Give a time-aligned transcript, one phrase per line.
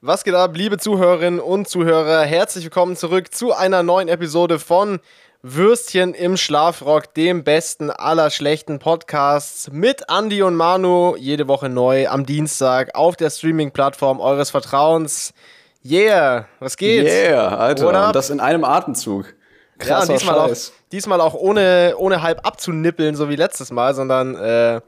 [0.00, 2.22] Was geht ab, liebe Zuhörerinnen und Zuhörer?
[2.22, 5.00] Herzlich willkommen zurück zu einer neuen Episode von
[5.42, 11.16] Würstchen im Schlafrock, dem besten aller schlechten Podcasts mit Andy und Manu.
[11.16, 15.34] Jede Woche neu am Dienstag auf der Streaming-Plattform eures Vertrauens.
[15.84, 17.04] Yeah, was geht?
[17.04, 18.06] Yeah, Alter.
[18.06, 19.34] Und das in einem Atemzug.
[19.78, 20.70] Krasser ja, diesmal Scheiß.
[20.70, 24.80] Auch, diesmal auch ohne, ohne halb abzunippeln, so wie letztes Mal, sondern äh,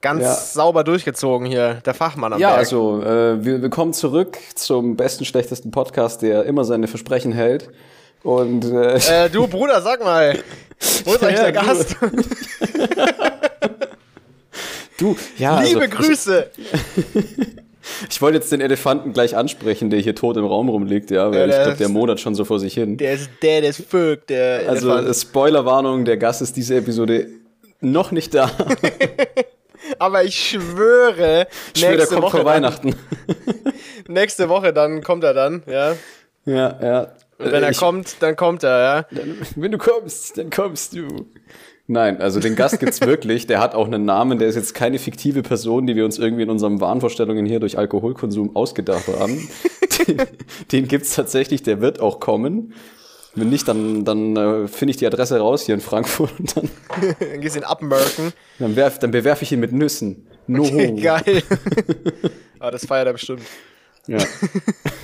[0.00, 0.34] ganz ja.
[0.34, 2.58] sauber durchgezogen hier, der Fachmann am Ja, Berg.
[2.60, 7.70] also äh, wir, wir kommen zurück zum besten, schlechtesten Podcast, der immer seine Versprechen hält.
[8.22, 10.38] Und äh, äh du Bruder, sag mal,
[11.04, 11.96] wo ist eigentlich ja, der Gast?
[14.98, 15.60] du, ja.
[15.60, 16.50] Liebe also, Grüße.
[18.08, 21.50] Ich wollte jetzt den Elefanten gleich ansprechen, der hier tot im Raum rumliegt, ja, weil
[21.50, 22.96] ja, ich glaube, der modert schon so vor sich hin.
[22.96, 25.12] Der ist der, der ist Vög, der Also.
[25.12, 27.26] Spoilerwarnung, der Gast ist diese Episode
[27.80, 28.50] noch nicht da.
[29.98, 32.94] Aber ich schwöre, ich schwöre, nächste Woche vor Weihnachten.
[34.08, 35.96] nächste Woche dann kommt er dann, ja.
[36.44, 37.00] Ja, ja.
[37.38, 39.02] Und wenn er ich, kommt, dann kommt er, ja.
[39.10, 41.26] Dann, wenn du kommst, dann kommst du.
[41.86, 43.48] Nein, also den Gast gibt's wirklich.
[43.48, 44.38] Der hat auch einen Namen.
[44.38, 47.78] Der ist jetzt keine fiktive Person, die wir uns irgendwie in unseren Wahnvorstellungen hier durch
[47.78, 49.48] Alkoholkonsum ausgedacht haben.
[50.06, 50.22] den,
[50.70, 51.64] den gibt's tatsächlich.
[51.64, 52.74] Der wird auch kommen.
[53.34, 56.70] Wenn nicht, dann, dann äh, finde ich die Adresse raus hier in Frankfurt und dann.
[57.20, 58.32] dann gehst du ihn abmerken.
[58.58, 60.26] Dann, werf, dann bewerfe ich ihn mit Nüssen.
[60.46, 60.64] No.
[60.64, 61.42] Okay, geil.
[62.58, 63.42] Aber ah, das feiert er bestimmt.
[64.06, 64.18] Ja.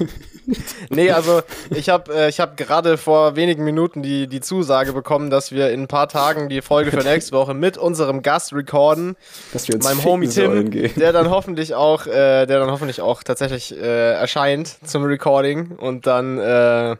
[0.90, 5.52] nee, also ich habe äh, hab gerade vor wenigen Minuten die, die Zusage bekommen, dass
[5.52, 9.14] wir in ein paar Tagen die Folge für nächste Woche mit unserem Gast recorden.
[9.52, 13.22] Dass wir uns meinem Homie Tim, der dann hoffentlich auch, äh, der dann hoffentlich auch
[13.22, 16.96] tatsächlich äh, erscheint zum Recording und dann äh,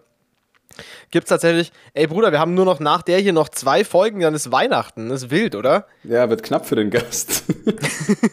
[1.11, 4.35] gibt's tatsächlich, ey Bruder, wir haben nur noch nach der hier noch zwei Folgen, dann
[4.35, 5.09] ist Weihnachten.
[5.09, 5.87] Das ist wild, oder?
[6.05, 7.45] Ja, wird knapp für den Gast.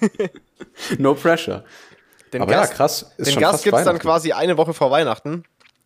[0.97, 1.63] no pressure.
[2.31, 3.11] Den Aber Gast, ja, krass.
[3.17, 5.43] Ist den Gast gibt's dann quasi eine Woche vor Weihnachten.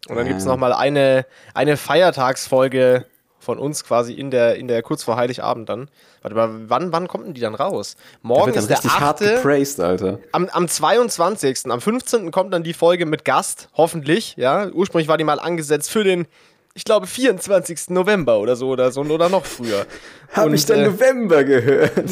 [0.07, 3.05] Und dann gibt's noch mal eine, eine Feiertagsfolge
[3.47, 5.89] von uns quasi in der, in der kurz vor Heiligabend dann.
[6.21, 7.95] Warte mal, wann, wann kommen die dann raus?
[8.21, 8.99] Morgen da ist der 8.
[8.99, 10.19] hart gepraised, Alter.
[10.33, 11.71] Am, am 22.
[11.71, 12.29] Am 15.
[12.31, 14.67] kommt dann die Folge mit Gast, hoffentlich, ja.
[14.67, 16.27] Ursprünglich war die mal angesetzt für den
[16.73, 17.89] ich glaube, 24.
[17.89, 19.87] November oder so oder so oder noch früher.
[20.33, 22.09] Habe ich den äh, November gehört?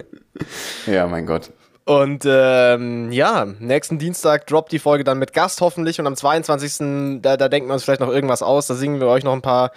[0.86, 1.50] ja, mein Gott.
[1.84, 7.20] Und ähm, ja, nächsten Dienstag droppt die Folge dann mit Gast hoffentlich und am 22.
[7.20, 8.68] Da, da denken wir uns vielleicht noch irgendwas aus.
[8.68, 9.72] Da singen wir euch noch ein paar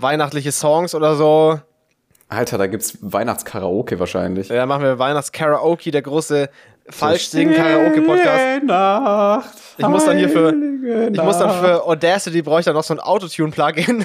[0.00, 1.60] weihnachtliche Songs oder so.
[2.28, 4.48] Alter, da gibt's Weihnachtskaraoke wahrscheinlich.
[4.48, 6.50] Ja, machen wir Weihnachtskaraoke, der große
[6.90, 8.64] Falsch-Singen-Karaoke-Podcast.
[8.64, 9.48] Nacht.
[9.78, 10.50] Ich muss dann hier für,
[11.12, 14.04] ich muss dann für Audacity brauche ich dann noch so ein Autotune-Plugin.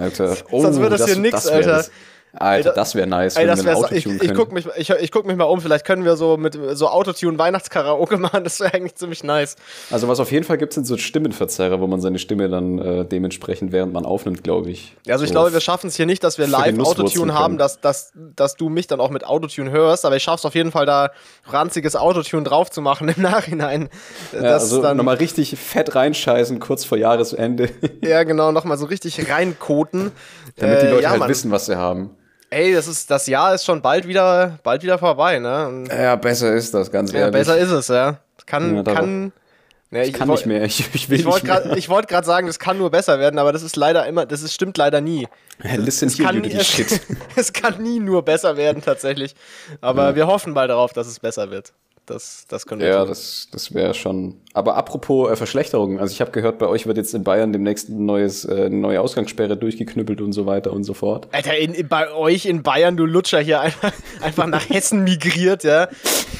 [0.00, 1.68] Alter, oh, Sonst wird das, das hier nix, Alter.
[1.68, 1.90] Das.
[2.32, 5.36] Alter, das wäre nice, wenn wir Autotune ich, ich guck mich, ich, ich guck mich
[5.36, 9.24] mal um, vielleicht können wir so mit so Autotune Weihnachtskaraoke machen, das wäre eigentlich ziemlich
[9.24, 9.56] nice.
[9.90, 13.04] Also was auf jeden Fall gibt, sind so Stimmenverzerrer, wo man seine Stimme dann äh,
[13.04, 14.94] dementsprechend, während man aufnimmt, glaube ich.
[15.08, 17.80] Also ich so glaube, wir schaffen es hier nicht, dass wir live Autotune haben, dass,
[17.80, 20.86] dass, dass du mich dann auch mit Autotune hörst, aber ich schaff's auf jeden Fall
[20.86, 21.10] da
[21.46, 23.88] ranziges Autotune drauf zu machen im Nachhinein.
[24.32, 27.70] Ja, also nochmal richtig fett reinscheißen, kurz vor Jahresende.
[28.02, 30.12] Ja, genau, nochmal so richtig reinkoten.
[30.56, 31.28] Damit die Leute äh, ja, halt Mann.
[31.28, 32.10] wissen, was sie haben.
[32.50, 35.68] Ey, das ist das Jahr ist schon bald wieder bald wieder vorbei, ne?
[35.68, 37.26] Und ja, besser ist das, ganz ehrlich.
[37.26, 38.18] Ja, besser ist es, ja.
[38.46, 39.32] Kann ja, kann
[39.90, 40.64] ja, ich, ich, kann nicht mehr.
[40.64, 43.38] Ich, ich will ich wollte gerade ich wollte gerade sagen, das kann nur besser werden,
[43.38, 45.28] aber das ist leider immer das ist, stimmt leider nie.
[45.62, 47.00] Listen here, kann, es, shit.
[47.36, 49.34] es kann nie nur besser werden tatsächlich,
[49.80, 50.16] aber ja.
[50.16, 51.72] wir hoffen mal darauf, dass es besser wird.
[52.08, 53.08] Das, das können wir Ja, tun.
[53.08, 54.40] das, das wäre schon.
[54.54, 57.88] Aber apropos äh, Verschlechterungen, also ich habe gehört, bei euch wird jetzt in Bayern demnächst
[57.88, 61.28] ein neues, äh, eine neue Ausgangssperre durchgeknüppelt und so weiter und so fort.
[61.32, 63.92] Alter, in, in, bei euch in Bayern, du Lutscher hier einfach,
[64.22, 65.88] einfach nach Hessen migriert, ja.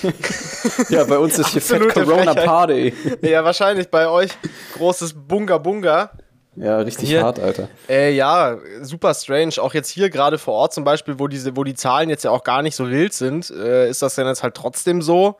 [0.88, 2.92] ja, bei uns ist hier Fett Corona Party.
[3.22, 4.30] Ja, wahrscheinlich bei euch
[4.76, 6.10] großes Bunga Bunga.
[6.56, 7.68] Ja, richtig hier, hart, Alter.
[7.88, 9.54] Äh, ja, super strange.
[9.58, 12.30] Auch jetzt hier gerade vor Ort zum Beispiel, wo diese, wo die Zahlen jetzt ja
[12.32, 15.36] auch gar nicht so wild sind, äh, ist das denn jetzt halt trotzdem so.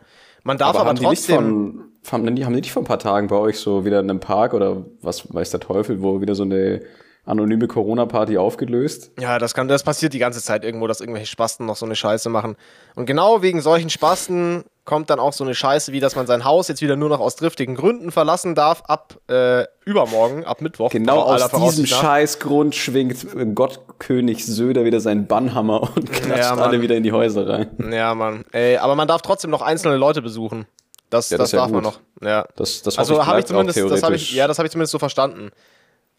[0.49, 1.85] Man darf aber, aber haben trotzdem.
[2.11, 4.19] Haben, die, haben die nicht vor ein paar Tagen bei euch so wieder in einem
[4.19, 6.81] Park oder was weiß der Teufel, wo wieder so eine
[7.29, 9.13] anonyme Corona-Party aufgelöst.
[9.21, 11.95] Ja, das kann, das passiert die ganze Zeit irgendwo, dass irgendwelche Spasten noch so eine
[11.95, 12.57] Scheiße machen.
[12.95, 16.45] Und genau wegen solchen Spasten kommt dann auch so eine Scheiße, wie dass man sein
[16.45, 20.91] Haus jetzt wieder nur noch aus driftigen Gründen verlassen darf, ab äh, übermorgen, ab Mittwoch.
[20.91, 26.97] Genau aus diesem Scheißgrund schwingt Gottkönig Söder wieder seinen Bannhammer und klatscht ja, alle wieder
[26.97, 27.69] in die Häuser rein.
[27.93, 28.45] Ja, Mann.
[28.53, 30.67] Ey, aber man darf trotzdem noch einzelne Leute besuchen.
[31.11, 32.01] Das, ja, das, das darf ja man noch.
[32.23, 32.47] Ja.
[32.57, 34.99] Das, das also habe ich zumindest, das habe ich, ja, das habe ich zumindest so
[34.99, 35.51] verstanden.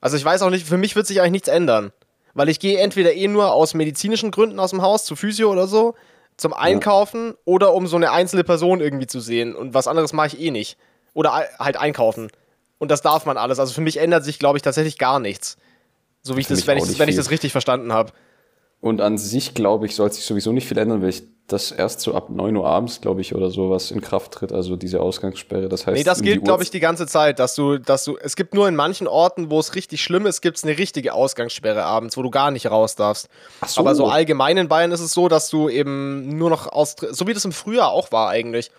[0.01, 1.91] Also ich weiß auch nicht, für mich wird sich eigentlich nichts ändern.
[2.33, 5.67] Weil ich gehe entweder eh nur aus medizinischen Gründen aus dem Haus, zu Physio oder
[5.67, 5.95] so,
[6.37, 7.33] zum Einkaufen ja.
[7.45, 9.55] oder um so eine einzelne Person irgendwie zu sehen.
[9.55, 10.77] Und was anderes mache ich eh nicht.
[11.13, 12.29] Oder halt einkaufen.
[12.77, 13.59] Und das darf man alles.
[13.59, 15.57] Also für mich ändert sich, glaube ich, tatsächlich gar nichts.
[16.21, 18.13] So wie ich Für das, wenn, ich, nicht wenn ich das richtig verstanden habe.
[18.81, 22.01] Und an sich, glaube ich, soll sich sowieso nicht viel ändern, weil ich das erst
[22.01, 25.67] so ab 9 Uhr abends, glaube ich, oder sowas in Kraft tritt, also diese Ausgangssperre.
[25.67, 28.35] Das heißt, Nee, das gilt, glaube ich, die ganze Zeit, dass du, dass du, es
[28.35, 31.83] gibt nur in manchen Orten, wo es richtig schlimm ist, gibt es eine richtige Ausgangssperre
[31.83, 33.29] abends, wo du gar nicht raus darfst.
[33.61, 33.81] Ach so.
[33.81, 37.27] Aber so allgemein in Bayern ist es so, dass du eben nur noch aus, so
[37.27, 38.71] wie das im Frühjahr auch war eigentlich.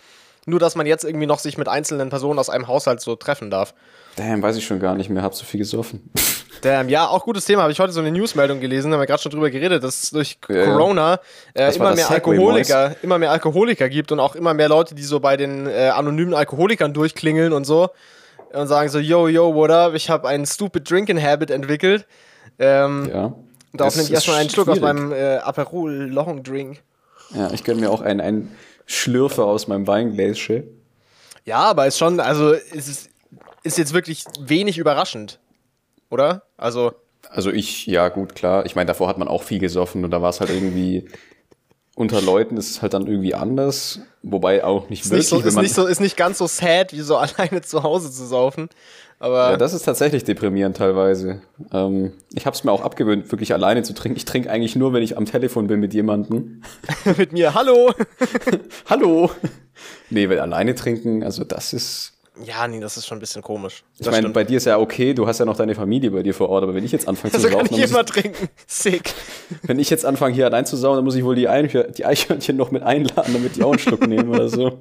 [0.46, 3.50] Nur, dass man jetzt irgendwie noch sich mit einzelnen Personen aus einem Haushalt so treffen
[3.50, 3.74] darf.
[4.16, 6.10] Damn, weiß ich schon gar nicht mehr, hab so viel gesoffen.
[6.62, 7.62] Damn, ja, auch gutes Thema.
[7.62, 10.10] Habe ich heute so eine Newsmeldung gelesen, haben wir gerade schon drüber geredet, dass es
[10.10, 10.64] durch Ja.
[10.66, 11.20] Corona
[11.54, 15.02] äh, immer mehr Segway, Alkoholiker, immer mehr Alkoholiker gibt und auch immer mehr Leute, die
[15.02, 17.88] so bei den äh, anonymen Alkoholikern durchklingeln und so
[18.52, 22.06] und sagen so, yo, yo, what up, ich habe einen stupid drinking habit entwickelt.
[22.58, 23.32] Ähm, Ja.
[23.72, 26.82] Darauf nehme ich erstmal einen Schluck aus meinem äh, Aperol Long Drink.
[27.32, 28.56] Ja, ich gönne mir auch einen, einen
[28.86, 30.64] Schlürfer aus meinem Weingläschen.
[31.44, 33.10] Ja, aber ist schon, also es ist,
[33.62, 35.38] ist jetzt wirklich wenig überraschend,
[36.10, 36.42] oder?
[36.56, 36.92] Also
[37.30, 38.66] Also ich, ja gut, klar.
[38.66, 41.08] Ich meine, davor hat man auch viel gesoffen und da war es halt irgendwie
[42.00, 44.00] unter Leuten ist es halt dann irgendwie anders.
[44.22, 46.92] Wobei auch nicht ist wirklich, nicht, so, ist, nicht so, ist nicht ganz so sad,
[46.92, 48.68] wie so alleine zu Hause zu saufen.
[49.18, 51.42] Aber Ja, das ist tatsächlich deprimierend teilweise.
[51.72, 54.16] Ähm, ich habe es mir auch abgewöhnt, wirklich alleine zu trinken.
[54.16, 56.62] Ich trinke eigentlich nur, wenn ich am Telefon bin mit jemandem.
[57.18, 57.92] mit mir, hallo.
[58.88, 59.30] Hallo!
[60.08, 62.14] Nee, weil alleine trinken, also das ist.
[62.44, 63.84] Ja, nee, das ist schon ein bisschen komisch.
[63.98, 66.34] Ich meine, bei dir ist ja okay, du hast ja noch deine Familie bei dir
[66.34, 68.00] vor Ort, aber wenn ich jetzt anfange zu also kann saufen, ich dann muss immer
[68.00, 68.48] ich, trinken.
[68.66, 69.14] Sick.
[69.62, 72.04] wenn ich jetzt anfange hier allein zu saufen, dann muss ich wohl die, Einhör die
[72.04, 74.78] Eichhörnchen noch mit einladen, damit die auch einen Schluck nehmen oder so.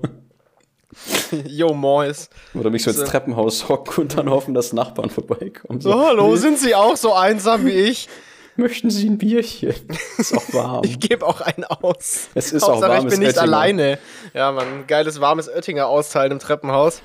[1.46, 2.30] Yo, Mois.
[2.56, 3.04] Oder mich so ins.
[3.04, 5.82] Treppenhaus hocken und dann hoffen, dass Nachbarn vorbeikommen.
[5.82, 8.08] So, hallo, sind Sie auch so einsam wie ich?
[8.56, 9.74] Möchten Sie ein Bierchen?
[10.18, 10.84] Ist auch warm.
[10.84, 12.28] Ich gebe auch einen aus.
[12.34, 13.58] Es ist auch warmes ich bin nicht Oettinger.
[13.58, 14.00] alleine.
[14.34, 17.02] Ja, man, geiles warmes Oettinger austeilen im Treppenhaus.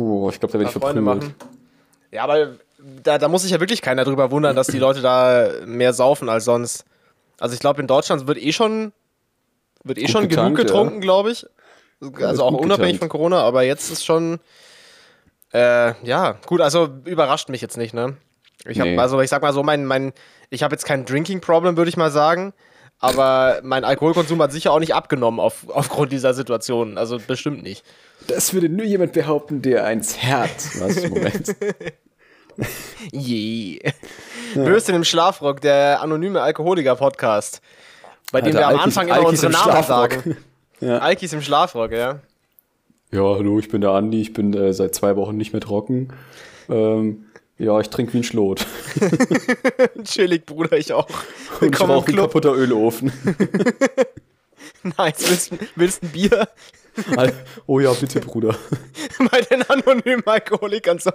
[0.00, 1.38] Puh, ich glaube, da werde ich Freunde verprügelt.
[1.38, 1.50] machen.
[2.10, 2.54] Ja, aber
[3.02, 6.28] da, da muss sich ja wirklich keiner drüber wundern, dass die Leute da mehr saufen
[6.28, 6.84] als sonst.
[7.38, 8.92] Also ich glaube, in Deutschland wird eh schon,
[9.84, 11.46] wird eh Gut schon getankt, genug getrunken, glaube ich.
[12.00, 12.98] Also auch unabhängig getankt.
[13.00, 14.40] von Corona, aber jetzt ist schon,
[15.52, 18.16] äh, ja, gut, also überrascht mich jetzt nicht, ne?
[18.66, 18.98] Ich habe, Nee.
[18.98, 20.12] also ich sag mal so, mein, mein,
[20.48, 22.52] ich habe jetzt kein Drinking Problem, würde ich mal sagen.
[23.00, 26.98] Aber mein Alkoholkonsum hat sicher auch nicht abgenommen auf, aufgrund dieser Situation.
[26.98, 27.84] Also bestimmt nicht.
[28.26, 30.50] Das würde nur jemand behaupten, der eins hat.
[30.78, 31.08] Was?
[31.08, 31.56] Moment.
[33.12, 33.92] Yeah.
[34.54, 37.62] Würstchen im Schlafrock, der anonyme Alkoholiker-Podcast.
[38.32, 40.36] Bei dem Alter, wir am Alkis- Anfang immer Alkis unsere im Namen sagen.
[40.82, 40.96] Ja.
[41.00, 42.20] Alkis im Schlafrock, ja.
[43.12, 44.22] ja, hallo, ich bin der Andi.
[44.22, 46.08] Ich bin äh, seit zwei Wochen nicht mehr trocken.
[46.70, 47.26] Ähm,
[47.60, 48.66] ja, ich trinke wie ein Schlot.
[50.04, 51.06] Chillig, Bruder, ich auch.
[51.60, 53.12] Und ich rauche ein kaputter Ölofen.
[54.96, 55.28] Nice.
[55.28, 56.48] Willst, willst ein Bier?
[57.66, 58.56] Oh ja, bitte, Bruder.
[59.30, 61.10] Bei den anonymen Alkoholikern so.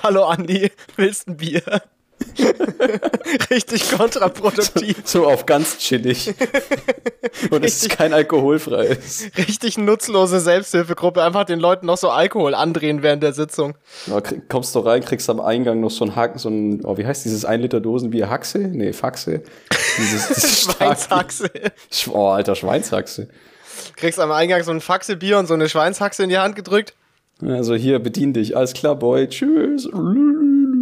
[0.00, 1.82] Hallo Andi, willst ein Bier?
[3.50, 4.96] Richtig kontraproduktiv.
[5.04, 6.34] So auf ganz chillig.
[7.50, 9.28] Und es ist kein alkoholfreies.
[9.36, 11.22] Richtig nutzlose Selbsthilfegruppe.
[11.22, 13.76] Einfach den Leuten noch so Alkohol andrehen während der Sitzung.
[14.06, 17.06] Ja, kommst du rein, kriegst am Eingang noch so ein Haken, so ein, oh, wie
[17.06, 18.28] heißt dieses 1 Liter Dosenbier?
[18.30, 18.58] Haxe?
[18.58, 19.42] Nee, Faxe.
[19.98, 21.50] Dieses, dieses Schweinshaxe.
[21.92, 23.28] Sch- Oh, alter, Schweinshaxe.
[23.96, 26.94] Kriegst am Eingang so ein Faxebier und so eine Schweinshaxe in die Hand gedrückt.
[27.42, 28.56] Also hier, bedien dich.
[28.56, 29.28] Alles klar, Boy.
[29.28, 29.88] Tschüss.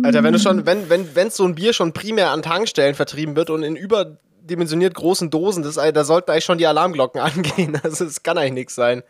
[0.03, 3.37] Alter, wenn du schon, wenn, wenn, wenn so ein Bier schon primär an Tankstellen vertrieben
[3.37, 7.79] wird und in überdimensioniert großen Dosen, das, da sollten eigentlich schon die Alarmglocken angehen.
[7.83, 9.03] Also es kann eigentlich nichts sein.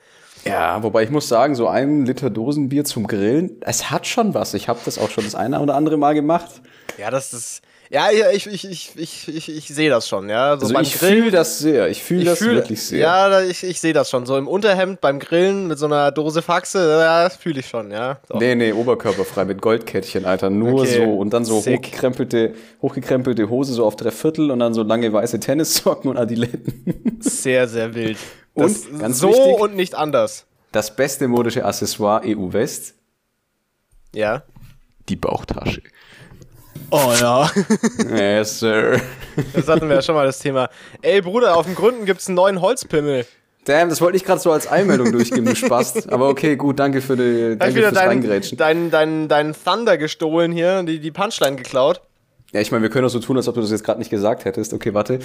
[0.45, 4.55] Ja, wobei ich muss sagen, so ein Liter Dosenbier zum Grillen, es hat schon was.
[4.55, 6.63] Ich habe das auch schon das eine oder andere Mal gemacht.
[6.97, 7.63] Ja, das ist.
[7.91, 10.59] Ja, ich, ich, ich, ich, ich, ich sehe das schon, ja.
[10.59, 11.89] So Also ich fühle das sehr.
[11.89, 12.99] Ich fühle das fühl- wirklich sehr.
[12.99, 14.27] Ja, ich, ich sehe das schon.
[14.27, 17.91] So im Unterhemd beim Grillen mit so einer Dose Faxe, ja, das fühle ich schon,
[17.91, 18.19] ja.
[18.29, 18.39] Doch.
[18.41, 20.51] Nee, nee, oberkörperfrei mit Goldkettchen, Alter.
[20.51, 21.17] Nur Okay, so.
[21.19, 21.79] Und dann so sick.
[21.79, 27.17] hochgekrempelte, hochgekrempelte Hose so auf drei Viertel und dann so lange weiße Tennissocken und Adiletten.
[27.21, 28.19] Sehr, sehr wild.
[28.53, 28.69] Und,
[29.15, 30.45] so wichtig- und nicht anders.
[30.73, 32.95] Das beste modische Accessoire EU-West,
[34.15, 34.43] Ja.
[35.09, 35.81] die Bauchtasche.
[36.91, 37.51] Oh ja.
[38.11, 39.01] yes, sir.
[39.53, 40.71] Das hatten wir ja schon mal das Thema.
[41.03, 43.27] Ey, Bruder, auf dem Gründen gibt's einen neuen Holzpimmel.
[43.65, 46.11] Damn, das wollte ich gerade so als Einmeldung durchgeben, du Spast.
[46.11, 48.57] Aber okay, gut, danke für die, danke wieder fürs deinen Reingrätschen.
[48.57, 52.01] dein, dein, dein Thunder gestohlen hier, die, die Punchline geklaut.
[52.53, 54.11] Ja, ich meine, wir können auch so tun, als ob du das jetzt gerade nicht
[54.11, 54.73] gesagt hättest.
[54.73, 55.19] Okay, warte.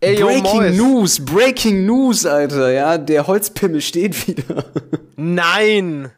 [0.00, 0.76] Ey, yo, Breaking Mois.
[0.76, 2.70] News, Breaking News, Alter.
[2.70, 4.66] Ja, der Holzpimmel steht wieder.
[5.16, 6.10] Nein!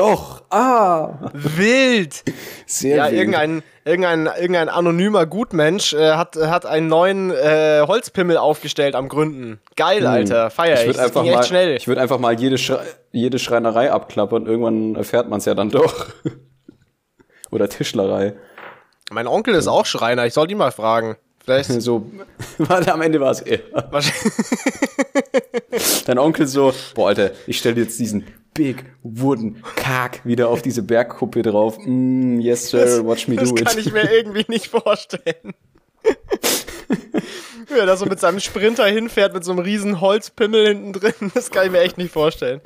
[0.00, 0.42] Doch.
[0.50, 1.30] Ah.
[1.32, 2.24] Wild.
[2.66, 3.14] Sehr ja, wild.
[3.18, 9.60] irgendein, irgendein, irgendein anonymer Gutmensch äh, hat, hat einen neuen äh, Holzpimmel aufgestellt am Gründen.
[9.76, 10.50] Geil, Alter.
[10.50, 10.80] Feier ich.
[10.84, 10.90] Hm.
[10.90, 11.76] Ich würde einfach, ging echt mal, schnell.
[11.76, 12.80] ich würd einfach mal jede, Schre
[13.12, 14.46] jede Schreinerei abklappern.
[14.46, 16.06] Irgendwann erfährt man es ja dann doch.
[17.50, 18.34] Oder Tischlerei.
[19.10, 20.24] Mein Onkel ist auch Schreiner.
[20.26, 21.16] Ich soll ihn mal fragen.
[21.44, 21.70] Vielleicht.
[21.80, 22.10] So,
[22.58, 23.60] warte, am Ende war es er.
[23.90, 24.32] wahrscheinlich-
[26.06, 28.24] Dein Onkel so, boah, Alter, ich stell dir jetzt diesen
[28.60, 31.78] Big Wooden Kack wieder auf diese Bergkuppe drauf.
[31.82, 33.86] Mm, yes, sir, watch me das do kann it.
[33.86, 35.54] ich mir irgendwie nicht vorstellen.
[37.74, 41.32] Er da so mit seinem Sprinter hinfährt, mit so einem riesen Holzpimmel hinten drin.
[41.34, 42.60] Das kann ich mir echt nicht vorstellen.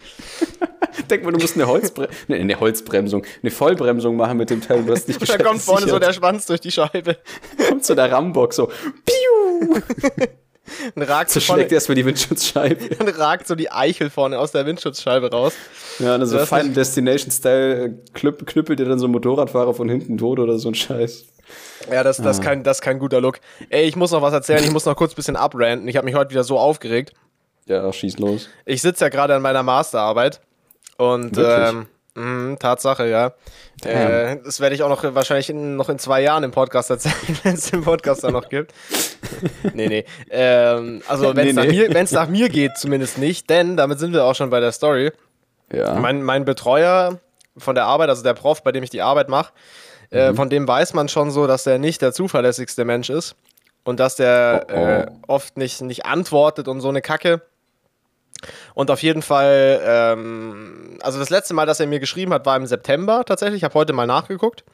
[1.09, 4.83] Denk mal, du musst eine, Holzbre nee, eine Holzbremsung, eine Vollbremsung machen mit dem Teil.
[4.83, 7.19] Du hast nicht Und dann kommt vorne so der Schwanz durch die Scheibe.
[7.69, 9.81] kommt so der Rambock so, piu,
[10.95, 12.95] Dann ragt, so vorne, erstmal die Windschutzscheibe.
[12.97, 15.53] dann ragt so die Eichel vorne aus der Windschutzscheibe raus.
[15.99, 19.75] Ja, dann so Final nicht- Destination Style äh, knüpp, knüppelt dir dann so ein Motorradfahrer
[19.75, 21.27] von hinten tot oder so ein Scheiß.
[21.93, 23.41] Ja, das, das, ist kein, das ist kein guter Look.
[23.69, 24.65] Ey, ich muss noch was erzählen.
[24.65, 25.87] Ich muss noch kurz ein bisschen abranten.
[25.89, 27.13] Ich habe mich heute wieder so aufgeregt.
[27.67, 28.49] Ja, schieß los.
[28.65, 30.41] Ich sitze ja gerade an meiner Masterarbeit.
[30.97, 33.35] Und ähm, mh, Tatsache, ja.
[33.85, 37.15] Äh, das werde ich auch noch wahrscheinlich in, noch in zwei Jahren im Podcast erzählen,
[37.43, 38.73] wenn es den Podcast dann noch gibt.
[39.75, 40.05] nee, nee.
[40.31, 41.89] Ähm, also wenn es Nee, nach, nee.
[41.89, 45.13] mir- nach mir geht, zumindest nicht, denn damit sind wir auch schon bei der Story.
[45.73, 45.95] Ja.
[45.95, 47.19] Mein, mein Betreuer
[47.57, 49.53] von der Arbeit, also der Prof, bei dem ich die Arbeit mache,
[50.11, 50.37] äh, Mhm.
[50.37, 53.35] von dem weiß man schon so, dass der nicht der zuverlässigste Mensch ist
[53.85, 54.77] und dass der Oh, oh.
[54.77, 57.43] Äh, oft nicht, nicht antwortet und so eine Kacke.
[58.75, 62.57] Und auf jeden Fall, ähm, also das letzte Mal, dass er mir geschrieben hat, war
[62.57, 63.59] im September tatsächlich.
[63.59, 64.65] Ich habe heute mal nachgeguckt.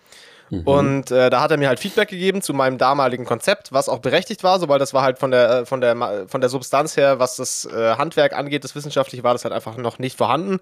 [0.65, 4.00] Und äh, da hat er mir halt Feedback gegeben zu meinem damaligen Konzept, was auch
[4.00, 6.97] berechtigt war, so weil das war halt von der, äh, von der, von der Substanz
[6.97, 10.59] her, was das äh, Handwerk angeht, das Wissenschaftliche, war das halt einfach noch nicht vorhanden.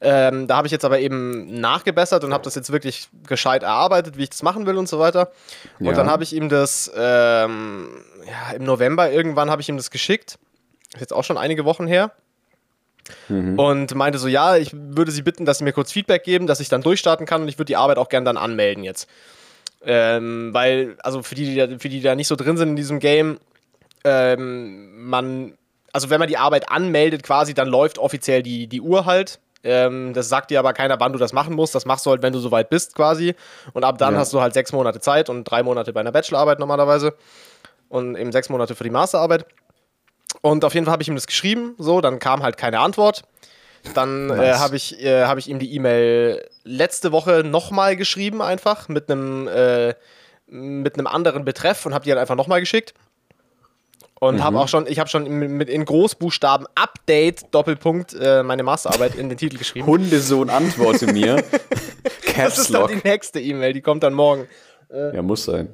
[0.00, 4.16] Ähm, da habe ich jetzt aber eben nachgebessert und habe das jetzt wirklich gescheit erarbeitet,
[4.16, 5.32] wie ich das machen will und so weiter.
[5.80, 5.92] Und Ja.
[5.94, 7.88] dann habe ich ihm das ähm,
[8.24, 10.38] ja, im November irgendwann habe ich ihm das geschickt.
[10.92, 12.12] Ist jetzt auch schon einige Wochen her.
[13.58, 16.60] Und meinte so, ja, ich würde sie bitten, dass sie mir kurz Feedback geben, dass
[16.60, 19.08] ich dann durchstarten kann und ich würde die Arbeit auch gern dann anmelden jetzt.
[19.84, 22.70] Ähm, weil, also für die, die da, für die, die da nicht so drin sind
[22.70, 23.38] in diesem Game,
[24.04, 25.54] ähm, man,
[25.92, 29.38] also wenn man die Arbeit anmeldet quasi, dann läuft offiziell die, die Uhr halt.
[29.62, 31.74] Ähm, das sagt dir aber keiner, wann du das machen musst.
[31.74, 33.34] Das machst du halt, wenn du soweit bist quasi.
[33.72, 34.20] Und ab dann Ja.
[34.20, 37.14] hast du halt sechs Monate Zeit und drei Monate bei einer Bachelorarbeit normalerweise.
[37.88, 39.46] Und eben sechs Monate für die Masterarbeit.
[40.42, 43.22] Und auf jeden Fall habe ich ihm das geschrieben, so, dann kam halt keine Antwort.
[43.94, 44.58] Dann äh, Nice.
[44.58, 49.46] habe ich, äh, hab ich ihm die E-Mail letzte Woche nochmal geschrieben, einfach mit einem
[49.48, 49.94] äh,
[50.46, 52.94] mit einem anderen Betreff und habe die halt einfach nochmal geschickt.
[54.20, 58.62] Und habe auch schon, ich habe schon in, mit in Großbuchstaben Update Doppelpunkt äh, meine
[58.62, 59.86] Masterarbeit in den Titel geschrieben.
[59.86, 61.42] Hundesohn, antworte mir.
[62.36, 64.48] Das ist dann die nächste E-Mail, die kommt dann morgen.
[64.90, 65.72] Ja, muss sein.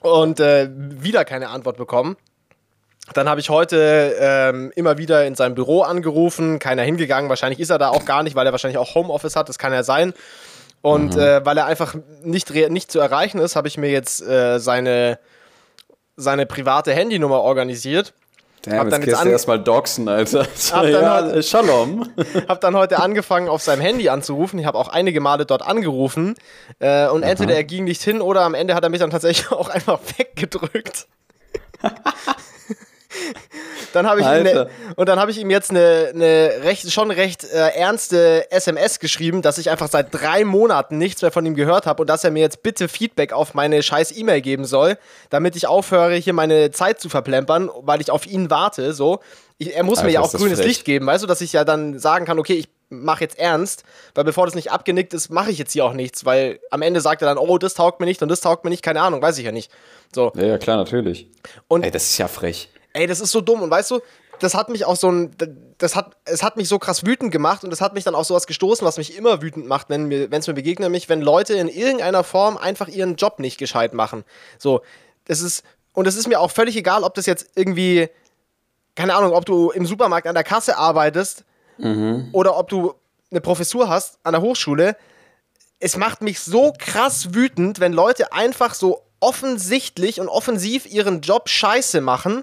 [0.00, 2.16] und äh, wieder keine Antwort bekommen.
[3.14, 7.28] Dann habe ich heute ähm, immer wieder in seinem Büro angerufen, keiner hingegangen.
[7.28, 9.72] Wahrscheinlich ist er da auch gar nicht, weil er wahrscheinlich auch Homeoffice hat, das kann
[9.72, 10.12] ja sein.
[10.82, 14.58] Und äh, weil er einfach nicht, nicht zu erreichen ist, habe ich mir jetzt äh,
[14.58, 15.18] seine,
[16.16, 18.14] seine private Handynummer organisiert.
[18.62, 20.46] Damn, Hab jetzt dann jetzt an- erstmal doxen, Alter.
[20.70, 22.06] dann ja, Shalom.
[22.48, 24.58] Habe dann heute angefangen, auf seinem Handy anzurufen.
[24.58, 26.34] Ich habe auch einige Male dort angerufen.
[26.78, 29.50] Äh, und entweder er ging nicht hin oder am Ende hat er mich dann tatsächlich
[29.52, 31.06] auch einfach weggedrückt.
[33.92, 37.44] Dann habe ich ne, und dann habe ich ihm jetzt eine, eine recht, schon recht
[37.44, 41.86] äh, ernste SMS geschrieben, dass ich einfach seit drei Monaten nichts mehr von ihm gehört
[41.86, 44.96] habe und dass er mir jetzt bitte Feedback auf meine scheiß E-Mail geben soll,
[45.30, 48.92] damit ich aufhöre, hier meine Zeit zu verplempern, weil ich auf ihn warte.
[48.92, 49.20] So,
[49.58, 50.68] ich, er muss mir Alter, ja ist auch grünes frech.
[50.68, 53.84] Licht geben, weißt du, dass ich ja dann sagen kann, okay, ich mache jetzt ernst,
[54.14, 57.00] weil bevor das nicht abgenickt ist, mache ich jetzt hier auch nichts, weil am Ende
[57.00, 59.22] sagt er dann, oh, das taugt mir nicht und das taugt mir nicht, keine Ahnung,
[59.22, 59.70] weiß ich ja nicht.
[60.12, 61.28] So, Ja, ja, klar, natürlich.
[61.68, 62.68] Und- Ey, das ist ja frech.
[62.92, 64.00] Ey, das ist so dumm und weißt du,
[64.40, 65.30] das hat mich auch so ein,
[65.78, 68.24] das hat, es hat mich so krass wütend gemacht und das hat mich dann auch
[68.24, 71.68] sowas gestoßen, was mich immer wütend macht, wenn es mir begegnet, nämlich wenn Leute in
[71.68, 74.24] irgendeiner Form einfach ihren Job nicht gescheit machen.
[74.58, 74.80] So,
[75.26, 78.08] das ist, und es ist mir auch völlig egal, ob das jetzt irgendwie,
[78.94, 81.44] keine Ahnung, ob du im Supermarkt an der Kasse arbeitest
[82.32, 82.94] oder ob du
[83.30, 84.96] eine Professur hast an der Hochschule.
[85.78, 91.48] Es macht mich so krass wütend, wenn Leute einfach so offensichtlich und offensiv ihren Job
[91.48, 92.42] scheiße machen.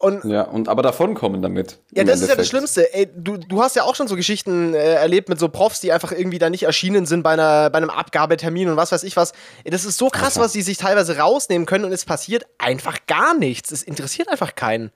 [0.00, 1.78] Und Ja, und aber davon kommen damit.
[1.92, 2.48] ja, das ist ja das Endeffekt.
[2.48, 2.94] Schlimmste.
[2.94, 5.90] Ey, du, du hast ja auch schon so Geschichten äh, erlebt mit so Profs, die
[5.92, 9.16] einfach irgendwie da nicht erschienen sind bei, einer, bei einem Abgabetermin und was weiß ich
[9.16, 9.32] was.
[9.64, 12.98] Ey, das ist so krass, was die sich teilweise rausnehmen können und es passiert einfach
[13.08, 13.72] gar nichts.
[13.72, 14.92] Es interessiert einfach keinen.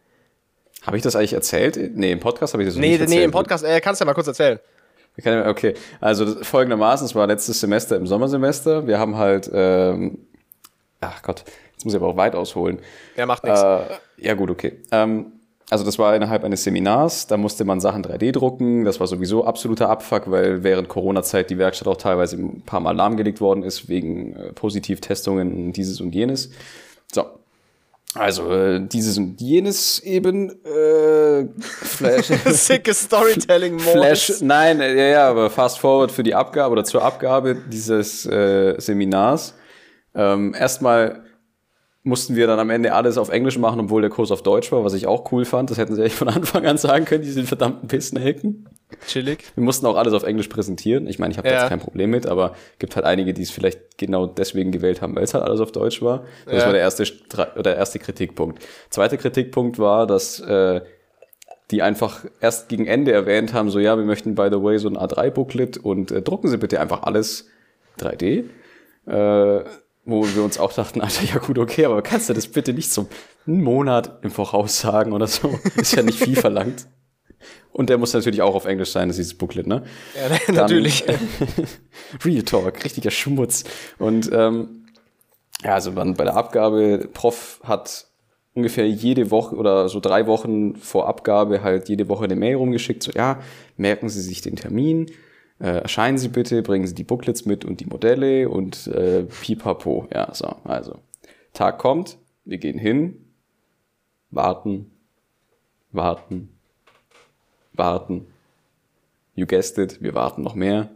[0.87, 1.97] Habe ich das eigentlich erzählt?
[1.97, 3.25] Nee, im Podcast habe ich das Nee, nicht nee, erzählt.
[3.25, 4.61] im Podcast, äh, kannst du ja mal kurz erzählen.
[5.47, 8.87] Okay, also folgendermaßen, es war letztes Semester im Sommersemester.
[8.87, 10.27] Wir haben halt, ähm,
[11.01, 11.45] ach Gott,
[11.83, 12.79] jetzt muss ich aber auch weit ausholen.
[13.17, 13.61] Ja, macht nichts.
[13.61, 13.81] Äh,
[14.19, 14.81] ja, gut, okay.
[14.93, 15.33] Ähm,
[15.69, 18.85] also das war innerhalb eines Seminars, da musste man Sachen 3D drucken.
[18.85, 22.95] Das war sowieso absoluter Abfuck, weil während Corona-Zeit die Werkstatt auch teilweise ein paar Mal
[22.95, 26.51] lahmgelegt worden ist wegen äh, Positivtestungen, dieses und jenes.
[27.11, 27.25] So,
[28.15, 32.27] also äh, dieses und jenes eben äh, Flash.
[32.47, 33.93] Sicke Storytelling Modus.
[33.93, 38.27] Flash, nein, äh, ja, ja, aber fast forward für die Abgabe oder zur Abgabe dieses
[38.27, 39.55] äh, Seminars.
[40.15, 41.25] Ähm, erstmal
[42.05, 44.85] mussten wir dann am Ende alles auf Englisch machen, obwohl der Kurs auf Deutsch war,
[44.85, 45.71] was ich auch cool fand.
[45.71, 48.69] Das hätten sie echt von Anfang an sagen können, die sind verdammten Pissnelken.
[49.07, 49.45] Chillig.
[49.55, 51.07] Wir mussten auch alles auf Englisch präsentieren.
[51.07, 51.55] Ich meine, ich habe ja.
[51.55, 55.01] da jetzt kein Problem mit, aber gibt halt einige, die es vielleicht genau deswegen gewählt
[55.01, 56.25] haben, weil es halt alles auf Deutsch war.
[56.45, 56.67] Das ja.
[56.67, 57.05] war der erste,
[57.63, 58.63] der erste Kritikpunkt.
[58.91, 60.81] Zweiter Kritikpunkt war, dass äh,
[61.71, 64.89] die einfach erst gegen Ende erwähnt haben, so ja, wir möchten by the way so
[64.89, 67.49] ein A3-Booklet und äh, drucken Sie bitte einfach alles
[68.01, 68.45] 3D.
[69.07, 69.65] Äh,
[70.05, 72.91] wo wir uns auch dachten, Alter, ja gut, okay, aber kannst du das bitte nicht
[72.91, 73.09] so
[73.47, 75.59] einen Monat im Voraus sagen oder so?
[75.77, 76.87] Ist ja nicht viel verlangt.
[77.73, 79.85] Und der muss natürlich auch auf Englisch sein, das ist dieses Booklet, ne?
[80.15, 81.05] Ja, Dann, natürlich.
[82.25, 83.65] Real Talk, richtiger Schmutz.
[83.99, 84.87] Und ähm,
[85.65, 88.07] ja, also man bei der Abgabe, Prof hat
[88.55, 93.03] ungefähr jede Woche oder so drei Wochen vor Abgabe halt jede Woche eine Mail rumgeschickt,
[93.03, 93.41] so ja,
[93.77, 95.11] merken Sie sich den Termin,
[95.63, 100.09] äh, erscheinen Sie bitte, bringen Sie die Booklets mit und die Modelle und äh, pipapo.
[100.13, 100.99] Ja, so, also.
[101.53, 103.25] Tag kommt, wir gehen hin,
[104.31, 104.91] warten,
[105.93, 106.49] warten,
[107.75, 108.27] warten.
[109.37, 110.91] You guessed it, wir warten noch mehr.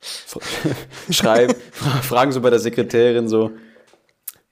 [1.10, 3.50] Schreiben, fragen so bei der Sekretärin so,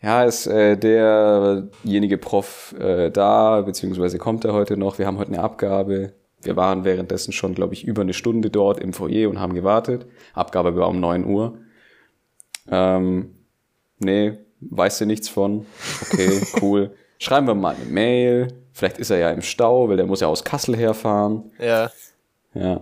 [0.02, 5.32] ja, ist äh, derjenige Prof äh, da, beziehungsweise kommt er heute noch, wir haben heute
[5.32, 6.14] eine Abgabe,
[6.44, 10.06] wir waren währenddessen schon, glaube ich, über eine Stunde dort im Foyer und haben gewartet.
[10.32, 11.58] Abgabe war um neun Uhr.
[12.70, 13.34] Ähm,
[13.98, 15.66] nee, weißt du nichts von?
[16.02, 16.94] Okay, cool.
[17.18, 18.48] Schreiben wir mal eine Mail.
[18.72, 21.52] Vielleicht ist er ja im Stau, weil der muss ja aus Kassel herfahren.
[21.58, 21.90] Ja.
[22.54, 22.80] Ja.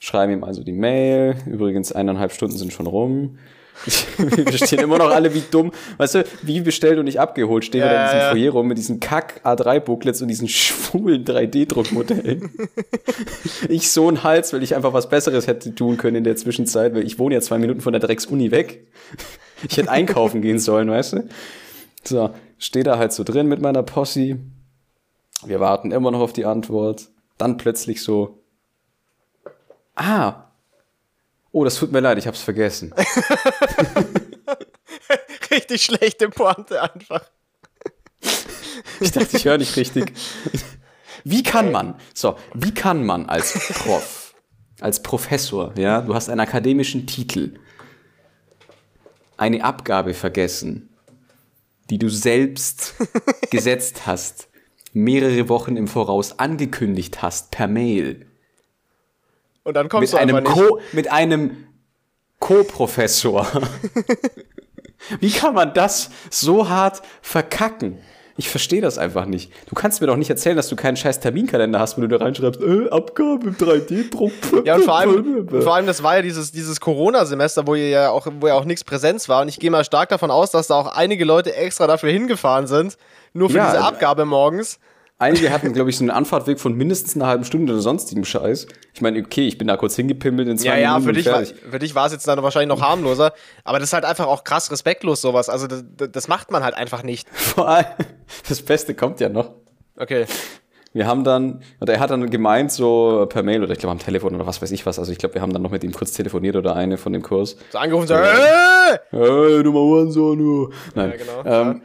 [0.00, 1.36] Schreiben ihm also die Mail.
[1.46, 3.38] Übrigens, eineinhalb Stunden sind schon rum.
[3.84, 5.72] Wir stehen immer noch alle wie dumm.
[5.96, 8.30] Weißt du, wie bestellt und nicht abgeholt, stehen ja, wir da in diesem ja.
[8.30, 12.50] Foyer rum mit diesen Kack A3-Booklets und diesen schwulen 3D-Druckmodellen.
[13.68, 16.94] ich so ein Hals, weil ich einfach was Besseres hätte tun können in der Zwischenzeit,
[16.94, 18.86] weil ich wohne ja zwei Minuten von der Drecks-Uni weg.
[19.68, 21.28] Ich hätte einkaufen gehen sollen, weißt du?
[22.04, 24.38] So, stehe da halt so drin mit meiner Posse.
[25.44, 27.08] Wir warten immer noch auf die Antwort.
[27.38, 28.42] Dann plötzlich so,
[29.94, 30.45] ah,
[31.56, 32.92] Oh, das tut mir leid, ich hab's vergessen.
[35.50, 37.24] richtig schlechte Pointe einfach.
[39.00, 40.12] Ich dachte, ich höre nicht richtig.
[41.24, 44.34] Wie kann man, so, wie kann man als Prof,
[44.80, 47.58] als Professor, ja, du hast einen akademischen Titel,
[49.38, 50.90] eine Abgabe vergessen,
[51.88, 52.96] die du selbst
[53.50, 54.48] gesetzt hast,
[54.92, 58.25] mehrere Wochen im Voraus angekündigt hast per Mail
[59.66, 60.44] und dann kommst mit du einem.
[60.44, 61.66] Co mit einem
[62.38, 63.46] Co-Professor.
[65.20, 67.98] Wie kann man das so hart verkacken?
[68.38, 69.50] Ich verstehe das einfach nicht.
[69.66, 72.18] Du kannst mir doch nicht erzählen, dass du keinen scheiß Terminkalender hast, wo du da
[72.18, 74.32] reinschreibst, äh, Abgabe im 3D-Druck.
[74.64, 78.26] Ja, und vor allem, vor allem, das war ja dieses, dieses Corona-Semester, wo ja auch,
[78.38, 79.40] wo ja auch nichts Präsenz war.
[79.40, 82.66] Und ich gehe mal stark davon aus, dass da auch einige Leute extra dafür hingefahren
[82.66, 82.98] sind,
[83.32, 84.78] nur für ja, diese Abgabe morgens.
[85.18, 88.66] Einige hatten, glaube ich, so einen Anfahrtweg von mindestens einer halben Stunde oder sonstigem Scheiß.
[88.92, 91.00] Ich meine, okay, ich bin da kurz hingepimmelt in zwei ja, Minuten.
[91.00, 93.32] Ja, für dich, war, für dich war es jetzt dann wahrscheinlich noch harmloser.
[93.64, 95.48] Aber das ist halt einfach auch krass respektlos, sowas.
[95.48, 97.26] Also, das, das macht man halt einfach nicht.
[97.32, 97.86] Vor allem,
[98.46, 99.52] das Beste kommt ja noch.
[99.96, 100.26] Okay.
[100.92, 103.98] Wir haben dann, oder er hat dann gemeint, so per Mail oder ich glaube am
[103.98, 104.98] Telefon oder was weiß ich was.
[104.98, 107.22] Also ich glaube, wir haben dann noch mit ihm kurz telefoniert oder eine von dem
[107.22, 107.56] Kurs.
[107.70, 108.98] So angerufen, so, hey!
[109.10, 110.72] Hey, du mal so, du.
[110.94, 111.12] Nein.
[111.12, 111.70] Ja, genau.
[111.70, 111.82] Ähm.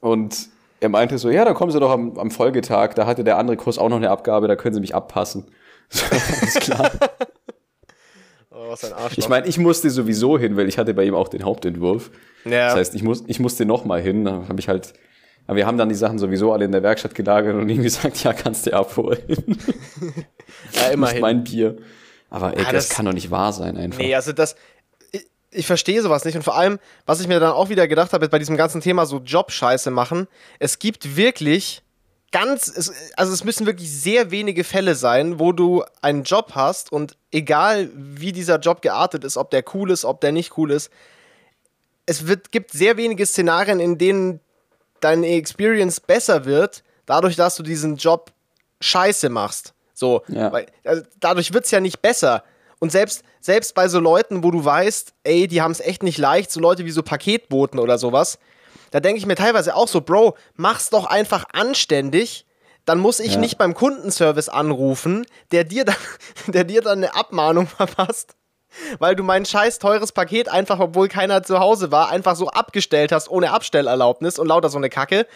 [0.00, 0.48] Und
[0.80, 3.56] er meinte so, ja, dann kommen Sie doch am, am Folgetag, da hatte der andere
[3.56, 5.46] Kurs auch noch eine Abgabe, da können Sie mich abpassen.
[5.90, 6.90] So, alles klar.
[8.50, 9.16] oh, was ein Arschloch.
[9.16, 12.10] Ich meine, ich musste sowieso hin, weil ich hatte bei ihm auch den Hauptentwurf.
[12.44, 12.66] Ja.
[12.66, 14.92] Das heißt, ich, muss, ich musste noch mal hin, da habe ich halt
[15.48, 18.22] aber wir haben dann die Sachen sowieso alle in der Werkstatt gelagert und ihm gesagt,
[18.22, 19.18] ja, kannst du abholen.
[20.72, 21.22] ja, immerhin.
[21.22, 21.78] mein Bier.
[22.28, 23.98] Aber ey, ah, das, das, kann doch nicht wahr sein einfach.
[23.98, 24.56] Nee, also das,
[25.50, 26.36] ich verstehe sowas nicht.
[26.36, 29.06] Und vor allem, was ich mir dann auch wieder gedacht habe, bei diesem ganzen Thema
[29.06, 31.82] so Job-Scheiße machen, es gibt wirklich
[32.30, 37.16] ganz, also es müssen wirklich sehr wenige Fälle sein, wo du einen Job hast und
[37.32, 40.90] egal wie dieser Job geartet ist, ob der cool ist, ob der nicht cool ist,
[42.04, 44.40] es wird, gibt sehr wenige Szenarien, in denen
[45.00, 48.32] deine Experience besser wird, dadurch, dass du diesen Job
[48.80, 49.74] scheiße machst.
[49.94, 50.52] So, Ja.
[50.52, 52.44] weil, also dadurch wird es ja nicht besser.
[52.80, 56.18] Und selbst, selbst bei so Leuten, wo du weißt, ey, die haben es echt nicht
[56.18, 58.38] leicht, so Leute wie so Paketboten oder sowas,
[58.90, 62.46] da denke ich mir teilweise auch so, Bro, mach's doch einfach anständig.
[62.84, 63.40] Dann muss ich Ja.
[63.40, 65.96] nicht beim Kundenservice anrufen, der dir dann,
[66.46, 68.34] der dir dann eine Abmahnung verpasst,
[68.98, 73.12] weil du mein scheiß teures Paket einfach, obwohl keiner zu Hause war, einfach so abgestellt
[73.12, 75.26] hast, ohne Abstellerlaubnis und lauter so eine Kacke.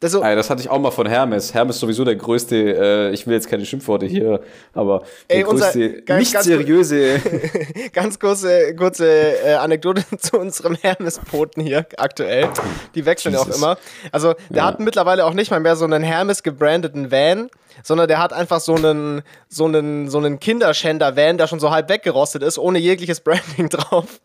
[0.00, 1.52] Das so, Ey, das hatte ich auch mal von Hermes.
[1.52, 4.40] Hermes ist sowieso der größte, äh, ich will jetzt keine Schimpfworte hier,
[4.72, 7.20] aber der Ey, unser- größte, ganz- nicht ganz- seriöse.
[7.92, 9.06] Ganz kurze, kurze
[9.44, 12.48] äh, Anekdote zu unserem Hermes-Poten hier aktuell.
[12.94, 13.76] Die wechseln ja auch immer.
[14.10, 14.64] Also, der Ja.
[14.66, 17.50] hat mittlerweile auch nicht mal mehr so einen Hermes gebrandeten Van,
[17.82, 21.90] sondern der hat einfach so einen, so einen, so einen Kinderschänder-Van, der schon so halb
[21.90, 24.20] weggerostet ist, ohne jegliches Branding drauf.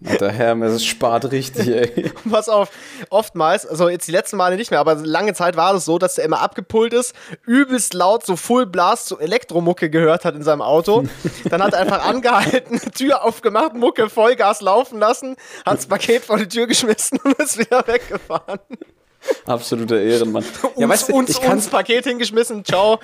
[0.00, 2.12] Der Hermes spart richtig, ey.
[2.30, 2.70] Pass auf,
[3.10, 6.14] oftmals, also jetzt die letzten Male nicht mehr, aber lange Zeit war es so, dass
[6.14, 10.62] der immer abgepult ist, übelst laut so Full Blast, so Elektromucke gehört hat in seinem
[10.62, 11.04] Auto.
[11.50, 15.34] Dann hat er einfach angehalten, Tür aufgemacht, Mucke, Vollgas laufen lassen,
[15.66, 18.60] hat das Paket vor die Tür geschmissen und ist wieder weggefahren.
[19.46, 20.44] Absoluter Ehrenmann.
[20.76, 23.00] Ja, uns, weißt du, uns, ich uns kann's, Paket hingeschmissen, ciao.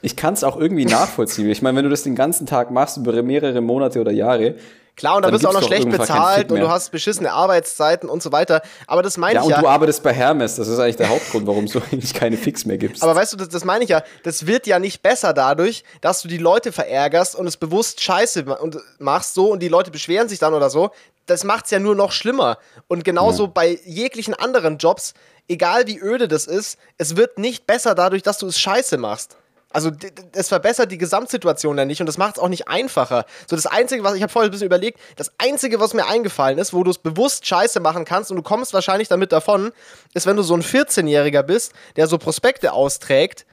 [0.00, 1.50] ich kann's auch irgendwie nachvollziehen.
[1.50, 4.56] Ich meine, wenn du das den ganzen Tag machst, über mehrere Monate oder Jahre,
[4.94, 8.10] Klar, und dann Dann bist du auch noch schlecht bezahlt und du hast beschissene Arbeitszeiten
[8.10, 8.60] und so weiter.
[8.86, 9.60] Aber das meine ja, ich und ja.
[9.60, 12.76] du arbeitest bei Hermes, das ist eigentlich der Hauptgrund, warum du eigentlich keine Fix mehr
[12.76, 13.02] gibst.
[13.02, 16.20] Aber weißt du, das, das meine ich ja, das wird ja nicht besser dadurch, dass
[16.20, 20.28] du die Leute verärgerst und es bewusst scheiße und machst so und die Leute beschweren
[20.28, 20.90] sich dann oder so.
[21.26, 22.58] Das macht es ja nur noch schlimmer.
[22.88, 25.14] Und genauso bei jeglichen anderen Jobs,
[25.48, 29.36] egal wie öde das ist, es wird nicht besser dadurch, dass du es scheiße machst.
[29.72, 29.90] Also
[30.32, 33.24] es verbessert die Gesamtsituation ja nicht und das macht es auch nicht einfacher.
[33.48, 36.58] So das Einzige, was ich habe vorher ein bisschen überlegt, das Einzige, was mir eingefallen
[36.58, 39.72] ist, wo du es bewusst scheiße machen kannst und du kommst wahrscheinlich damit davon,
[40.14, 43.46] ist, wenn du so ein 14-Jähriger bist, der so Prospekte austrägt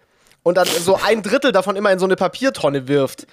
[0.43, 3.27] und dann so ein Drittel davon immer in so eine Papiertonne wirft.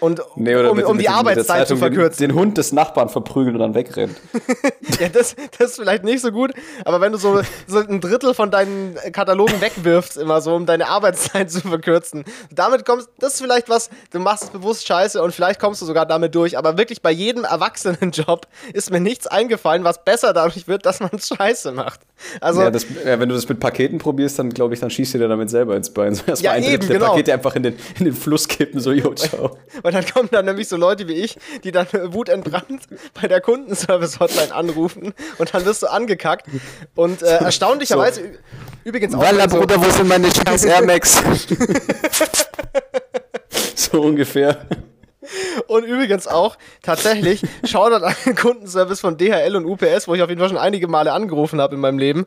[0.00, 2.18] Und Nee, um, um die Arbeitszeit zu verkürzen.
[2.18, 4.20] Den, den Hund des Nachbarn verprügeln und dann wegrennt.
[5.00, 6.52] Ja, das, das ist vielleicht nicht so gut,
[6.84, 10.88] aber wenn du so, so ein Drittel von deinen Katalogen wegwirfst, immer so, um deine
[10.88, 15.32] Arbeitszeit zu verkürzen, damit kommst, das ist vielleicht was, du machst es bewusst scheiße und
[15.32, 19.84] vielleicht kommst du sogar damit durch, aber wirklich bei jedem Erwachsenenjob ist mir nichts eingefallen,
[19.84, 22.00] was besser dadurch wird, dass man es scheiße macht.
[22.40, 25.14] Also, ja, das, ja, wenn du das mit Paketen probierst, dann glaube ich, dann schießt
[25.14, 26.14] du dir damit selber ins Bein.
[26.14, 27.10] So erstmal Ja, ein Drittel eben, der genau.
[27.10, 29.56] Pakete einfach in den, in den Fluss kippen, so, yo, ciao.
[29.82, 32.82] weil dann kommen dann nämlich so Leute wie ich, die dann wutentbrannt
[33.20, 36.46] bei der Kundenservice-Hotline anrufen und dann wirst du angekackt.
[36.94, 38.38] Und äh, erstaunlicherweise, ü-
[38.84, 39.20] übrigens auch.
[39.20, 41.22] Walla, so- Bruder, wo sind meine scheiß Air Max?
[43.74, 44.66] So ungefähr.
[45.66, 50.28] Und übrigens auch tatsächlich Shoutout an den Kundenservice von DHL und UPS, wo ich auf
[50.28, 52.26] jeden Fall schon einige Male angerufen habe in meinem Leben.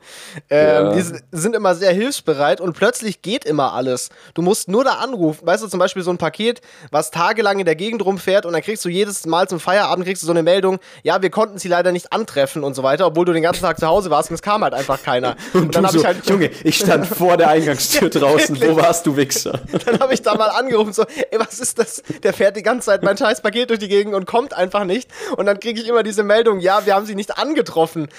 [0.50, 0.94] Ähm, Ja.
[0.94, 4.10] Die sind immer sehr hilfsbereit und plötzlich geht immer alles.
[4.34, 5.46] Du musst nur da anrufen.
[5.46, 8.62] Weißt du, zum Beispiel so ein Paket, was tagelang in der Gegend rumfährt und dann
[8.62, 11.68] kriegst du jedes Mal zum Feierabend kriegst du so eine Meldung, ja, wir konnten sie
[11.68, 14.36] leider nicht antreffen und so weiter, obwohl du den ganzen Tag zu Hause warst und
[14.36, 15.36] es kam halt einfach keiner.
[15.54, 18.60] Und, dann Du habe so, ich halt, Junge, ich stand vor der Eingangstür draußen.
[18.62, 19.60] Wo warst du, Wichser?
[19.86, 22.02] Dann habe ich da mal angerufen, so, ey, was ist das?
[22.24, 25.10] Der fährt die ganze Zeit mein scheiß Paket durch die Gegend und kommt einfach nicht.
[25.36, 28.10] Und dann kriege ich immer diese Meldung, ja, wir haben sie nicht angetroffen.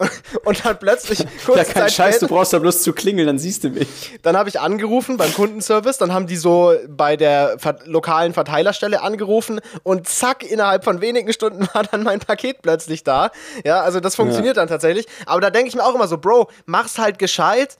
[0.44, 3.38] Und dann plötzlich, kurz Ja, kein Zeit Scheiß, du brauchst da bloß zu klingeln, dann
[3.38, 3.88] siehst du mich.
[4.22, 9.02] dann habe ich angerufen beim Kundenservice, dann haben die so bei der ver lokalen Verteilerstelle
[9.02, 13.30] angerufen und zack, innerhalb von wenigen Stunden war dann mein Paket plötzlich da.
[13.64, 15.06] Ja, also das funktioniert dann tatsächlich.
[15.26, 17.76] Aber da denke ich mir auch immer so, Bro, mach's halt gescheit,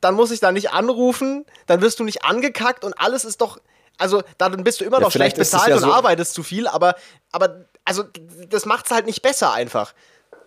[0.00, 3.58] dann muss ich da nicht anrufen, dann wirst du nicht angekackt und alles ist doch.
[3.98, 6.34] Also, dann bist du immer Ja, noch schlecht ist es bezahlt ja und so- arbeitest
[6.34, 6.94] zu viel, aber,
[7.32, 8.04] aber also,
[8.50, 9.94] das macht's halt nicht besser einfach.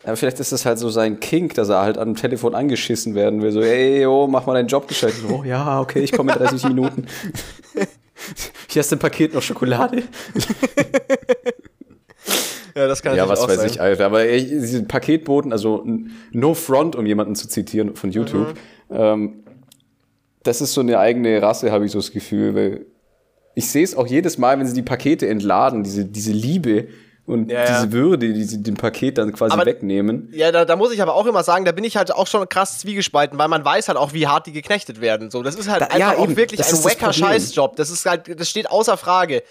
[0.04, 3.42] Aber vielleicht ist das halt so sein Kink, dass er halt am Telefon angeschissen werden
[3.42, 3.52] will.
[3.52, 5.14] So, ey, yo, mach mal deinen Job gescheit.
[5.30, 7.06] Oh ja, okay, ich komme in 30 Minuten.
[8.70, 10.04] Hier hast du ein Paket noch Schokolade.
[12.76, 13.70] Ja, das kann Ja, was weiß sein.
[13.70, 14.06] ich, Alter.
[14.06, 15.86] Aber ey, diese Paketboten, also
[16.32, 18.54] No Front, um jemanden zu zitieren von YouTube,
[18.90, 18.96] Mhm.
[18.96, 19.44] ähm,
[20.44, 22.56] das ist so eine eigene Rasse, habe ich so das Gefühl.
[22.56, 22.86] Weil
[23.60, 26.88] ich sehe es auch jedes Mal, wenn sie die Pakete entladen, diese, diese Liebe
[27.26, 30.30] und Ja, diese Würde, die sie dem Paket dann quasi Aber- wegnehmen.
[30.32, 32.48] Ja, da, da muss ich aber auch immer sagen, da bin ich halt auch schon
[32.50, 35.30] krass zwiegespalten, weil man weiß halt auch, wie hart die geknechtet werden.
[35.30, 36.38] So, das ist halt Da- einfach ja, auch eben.
[36.38, 37.14] wirklich ein wacker.
[37.14, 37.76] Scheißjob.
[37.76, 39.44] Das ist halt, das steht außer Frage.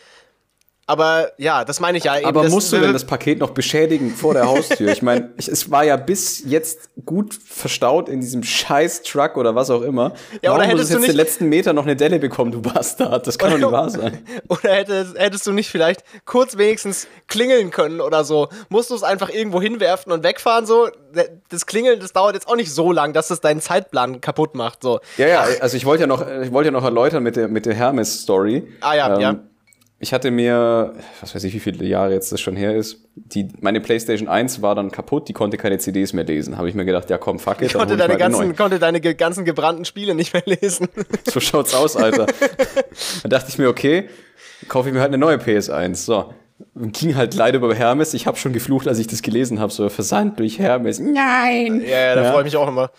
[0.89, 2.17] Aber ja, das meine ich ja.
[2.17, 4.91] Eben, Aber musst du denn das Paket noch beschädigen vor der Haustür?
[4.91, 9.69] Ich meine, es war ja bis jetzt gut verstaut in diesem scheiß Truck oder was
[9.69, 10.15] auch immer.
[10.43, 12.19] Ja, oder Warum muss hättest es du jetzt nicht- den letzten Meter noch eine Delle
[12.19, 13.27] bekommen, du Bastard?
[13.27, 14.19] Das kann doch nicht wahr sein.
[14.49, 18.49] Oder hättest, hättest du nicht vielleicht kurz wenigstens klingeln können oder so?
[18.71, 20.89] Musst du es einfach irgendwo hinwerfen und wegfahren so?
[21.51, 24.83] Das Klingeln, das dauert jetzt auch nicht so lang, dass es deinen Zeitplan kaputt macht.
[24.83, 25.01] So.
[25.19, 27.67] Ja, ja, also ich wollte ja noch, ich wollte ja noch erläutern mit der, mit
[27.67, 28.67] der Hermes-Story.
[28.81, 29.37] Ah ja, ja.
[30.01, 33.49] Ich hatte mir, was weiß ich, wie viele Jahre jetzt das schon her ist, die,
[33.61, 36.57] meine PlayStation 1 war dann kaputt, die konnte keine CDs mehr lesen.
[36.57, 37.69] Habe ich mir gedacht, ja komm, fuck it.
[37.69, 40.89] Ich konnte deine, ganzen, konnte deine ganzen gebrannten Spiele nicht mehr lesen.
[41.25, 42.27] So schaut's aus, Alter.
[43.23, 44.09] dann dachte ich mir, okay,
[44.69, 45.97] kaufe ich mir halt eine neue PS1.
[45.97, 46.33] So.
[46.77, 48.15] Ging halt leider über Hermes.
[48.15, 49.73] Ich habe schon geflucht, als ich das gelesen habe.
[49.73, 51.01] So, Versand durch Hermes.
[51.01, 51.81] Nein!
[51.83, 52.31] Ja, ja, da Ja.
[52.33, 52.91] freue ich mich auch immer.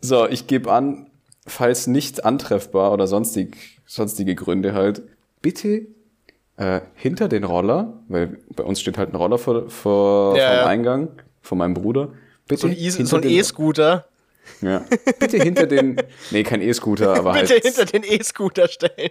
[0.00, 1.10] So, ich gebe an,
[1.46, 5.02] falls nicht antreffbar oder sonstig, sonstige Gründe halt,
[5.42, 5.86] bitte
[6.56, 10.54] äh, hinter den Roller, weil bei uns steht halt ein Roller vor, vor, Ja, vor
[10.56, 10.66] dem ja.
[10.66, 11.08] Eingang
[11.40, 12.10] von meinem Bruder.
[12.46, 14.06] Bitte So ein, E- hinter so E-Scooter.
[14.60, 14.84] Ja.
[15.18, 15.96] Bitte hinter den,
[16.30, 19.10] nee, kein E-Scooter, aber Bitte halt, hinter den E-Scooter stellen.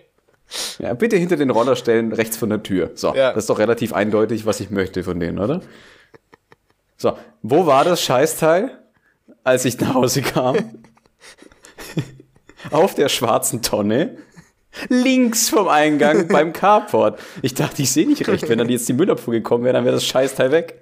[0.80, 2.92] ja, bitte hinter den Roller stellen, rechts von der Tür.
[2.96, 3.30] So, Ja.
[3.34, 5.62] das ist doch relativ eindeutig, was ich möchte von denen, oder?
[6.98, 8.78] So, wo war das Scheißteil,
[9.44, 10.58] als ich nach Hause kam?
[12.72, 14.18] Auf der schwarzen Tonne.
[14.90, 17.20] Links vom Eingang beim Carport.
[17.42, 18.48] Ich dachte, ich sehe nicht recht.
[18.48, 20.82] Wenn dann jetzt die Müllabfuhr gekommen wäre, dann wäre das Scheißteil weg.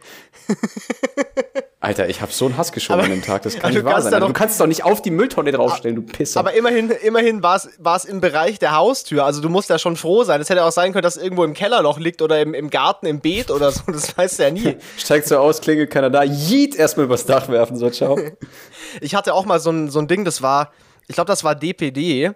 [1.81, 3.41] Alter, ich habe so einen Hass geschoben an dem Tag.
[3.43, 4.19] Das kann nicht wahr sein.
[4.19, 6.39] doch- du kannst doch nicht auf die Mülltonne draufstellen, du Pisser.
[6.41, 7.55] Aber immerhin, immerhin war
[7.95, 9.23] es im Bereich der Haustür.
[9.25, 10.41] Also du musst ja schon froh sein.
[10.41, 13.05] Es hätte auch sein können, dass es irgendwo im Kellerloch liegt oder im, im Garten,
[13.05, 13.81] im Beet oder so.
[13.87, 14.77] Das weißt du ja nie.
[14.97, 16.23] Steigt so aus, klingelt keiner da.
[16.23, 18.19] Jeet, erstmal übers Dach werfen, so ciao.
[19.01, 20.71] Ich hatte auch mal so ein, so ein Ding, das war,
[21.07, 22.31] ich glaube, das war DPD.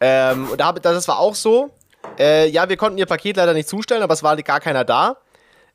[0.00, 1.70] Ähm, und da das war auch so.
[2.18, 5.16] Äh, ja, wir konnten ihr Paket leider nicht zustellen, aber es war gar keiner da.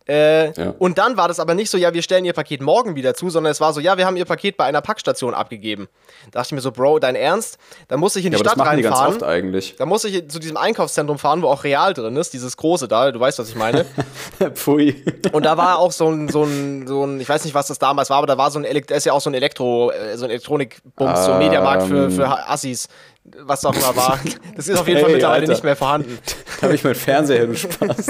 [0.06, 0.74] Äh, Ja.
[0.80, 3.30] Und dann war das aber nicht so, ja, wir stellen ihr Paket morgen wieder zu,
[3.30, 5.88] sondern es war so, ja, wir haben ihr Paket bei einer Packstation abgegeben.
[6.32, 7.58] Da dachte ich mir so, Bro, dein Ernst?
[7.88, 9.16] Da muss ich in die Ja, aber das Stadt machen die ganz reinfahren.
[9.16, 9.76] oft eigentlich.
[9.78, 13.12] Da muss ich zu diesem Einkaufszentrum fahren, wo auch Real drin ist, dieses große da,
[13.12, 13.86] du weißt, was ich meine.
[14.56, 15.06] Pfui.
[15.32, 17.80] Und da war auch so ein, so ein, so ein, ich weiß nicht, was das
[17.80, 20.18] damals war, aber da war so ein, Elekt ist ja auch so ein Elektro, äh,
[20.18, 22.12] so ein Elektronikbums, so ein Mediamarkt für, Ähm.
[22.12, 22.90] für Assis,
[23.24, 24.20] was auch immer war.
[24.56, 25.52] Das ist auf jeden Fall Hey, mittlerweile Alter.
[25.54, 26.20] nicht mehr vorhanden.
[26.60, 28.06] Da habe ich meinen Fernseher, her, du Spaß.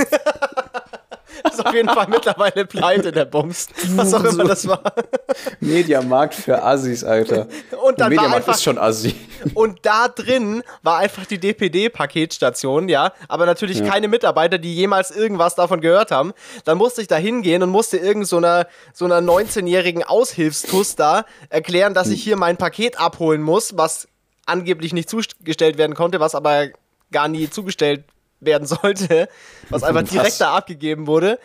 [1.44, 3.68] Das ist auf jeden Fall mittlerweile pleite, der Bums.
[3.96, 4.82] Was auch immer das war.
[5.60, 7.48] Mediamarkt für Assis, Alter.
[7.84, 9.16] Und dann war Mediamarkt einfach- ist schon Assi.
[9.54, 15.56] Und da drin war einfach die DPD-Paketstation, ja, aber natürlich keine Mitarbeiter, die jemals irgendwas
[15.56, 16.34] davon gehört haben.
[16.66, 21.26] Dann musste ich da hingehen und musste irgend so einer, so einer 19-jährigen Aushilfstuss da
[21.50, 24.08] erklären, dass ich hier mein Paket abholen muss, was
[24.46, 26.68] angeblich nicht zugestellt werden konnte, was aber
[27.12, 28.04] gar nie zugestellt
[28.40, 29.30] werden sollte,
[29.70, 31.40] was einfach direkt da abgegeben wurde.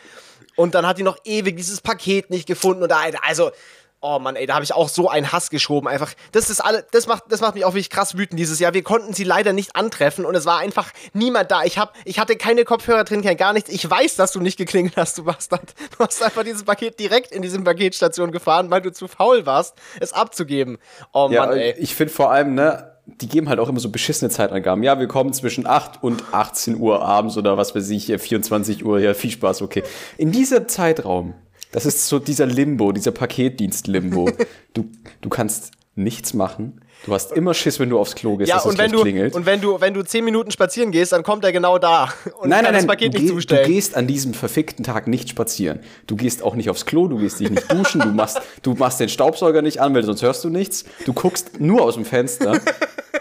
[0.56, 3.52] Und dann hat die noch ewig dieses Paket nicht gefunden und da, also,
[4.00, 5.88] oh Mann, ey, da habe ich auch so einen Hass geschoben.
[5.88, 8.74] Einfach, das ist alle, das macht, das macht mich auch wirklich krass wütend dieses Jahr.
[8.74, 11.64] Wir konnten sie leider nicht antreffen und es war einfach niemand da.
[11.64, 13.70] Ich hab, ich hatte keine Kopfhörer drin, kein gar nichts.
[13.70, 15.74] Ich weiß, dass du nicht geklingelt hast, du Bastard.
[15.98, 19.74] Du hast einfach dieses Paket direkt in diese Paketstation gefahren, weil du zu faul warst,
[20.00, 20.78] es abzugeben.
[21.12, 21.74] Oh Ja, Mann, ey.
[21.78, 24.82] ich finde vor allem, ne, die geben halt auch immer so beschissene Zeitangaben.
[24.82, 28.84] Ja, wir kommen zwischen 8 und 18 Uhr abends oder was weiß ich, hier 24
[28.84, 29.82] Uhr, ja, viel Spaß, okay.
[30.18, 31.34] In diesem Zeitraum,
[31.72, 34.30] das ist so dieser Limbo, dieser Paketdienst-Limbo.
[34.74, 36.80] du, du kannst nichts machen.
[37.06, 38.98] Du hast immer Schiss, wenn du aufs Klo gehst, Ja, dass es und wenn gleich
[38.98, 39.34] du, klingelt.
[39.34, 42.48] und wenn du, wenn du zehn Minuten spazieren gehst, dann kommt er genau da und
[42.48, 43.66] Nein, kann nein, das nein, Paket du, nicht geh, du zustellen.
[43.66, 45.80] gehst an diesem verfickten Tag nicht spazieren.
[46.06, 49.00] Du gehst auch nicht aufs Klo, du gehst dich nicht duschen, du machst, du machst
[49.00, 50.84] den Staubsauger nicht an, weil sonst hörst du nichts.
[51.06, 52.60] Du guckst nur aus dem Fenster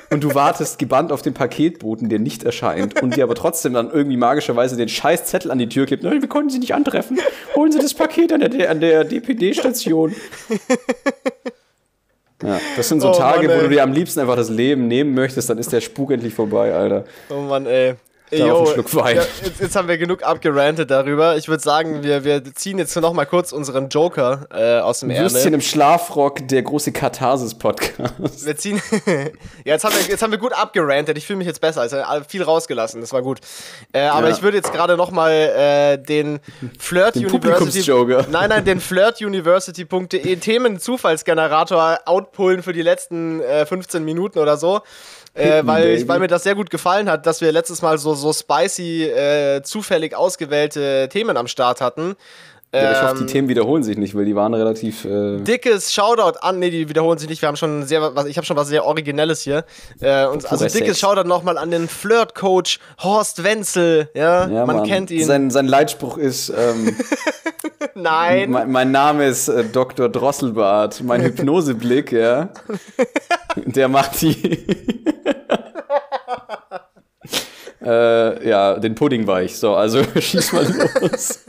[0.09, 3.91] und du wartest gebannt auf den Paketboten, der nicht erscheint und dir aber trotzdem dann
[3.91, 6.03] irgendwie magischerweise den scheiß Zettel an die Tür klebt.
[6.03, 7.19] Nein, wir konnten sie nicht antreffen.
[7.55, 10.15] Holen Sie das Paket an der, an der DPD-Station.
[12.43, 14.87] Ja, das sind so Oh Tage, Mann, wo du dir am liebsten einfach das Leben
[14.87, 17.03] nehmen möchtest, dann ist der Spuk endlich vorbei, Alter.
[17.29, 17.95] Oh Mann, ey.
[18.29, 19.15] Yo, Schluck Wein.
[19.15, 21.37] Ja, jetzt, jetzt haben wir genug abgerantet darüber.
[21.37, 25.09] Ich würde sagen, wir, wir ziehen jetzt noch mal kurz unseren Joker äh, aus dem
[25.09, 25.53] Würstchen Ärmel.
[25.55, 28.45] im Schlafrock, der große Katharsis-Podcast.
[28.45, 28.81] Wir ziehen.
[29.05, 29.23] ja,
[29.63, 31.17] jetzt haben wir, jetzt haben wir gut abgerantet.
[31.17, 31.81] Ich fühle mich jetzt besser.
[31.81, 32.99] Also äh, viel rausgelassen.
[32.99, 33.39] Das war gut.
[33.93, 34.35] Äh, aber Ja.
[34.35, 36.39] ich würde jetzt gerade noch mal äh, den
[36.79, 37.89] Flirt Den University.
[38.29, 44.81] Nein, nein, den flirtuniversity.de Themen-Zufallsgenerator outpullen für die letzten äh, 15 Minuten oder so.
[45.37, 48.15] Äh, weil, ich, weil mir das sehr gut gefallen hat, dass wir letztes Mal so,
[48.15, 52.15] so spicy, äh, zufällig ausgewählte Themen am Start hatten.
[52.73, 55.05] Ja, ich hoffe, die Ähm, Themen wiederholen sich nicht, weil die waren relativ.
[55.05, 57.41] Äh, Dickes Shoutout an, nee, die wiederholen sich nicht.
[57.41, 59.63] Wir haben schon sehr, was, ich habe schon was sehr Originelles hier.
[60.01, 60.99] Äh, und, also dickes.
[60.99, 64.09] Shoutout nochmal an den Flirt-Coach Horst Wenzel.
[64.13, 64.85] Ja, ja, man Mann.
[64.85, 65.25] kennt ihn.
[65.25, 66.93] Sein, sein Leitspruch ist: ähm,
[67.95, 68.51] Nein.
[68.51, 70.09] mein, mein Name ist äh, Dr.
[70.09, 71.01] Drosselbart.
[71.03, 72.49] Mein Hypnoseblick, ja.
[73.55, 74.65] Der macht die.
[77.81, 79.57] äh, ja, den Pudding weich.
[79.57, 80.67] So, also schieß mal
[81.01, 81.39] los.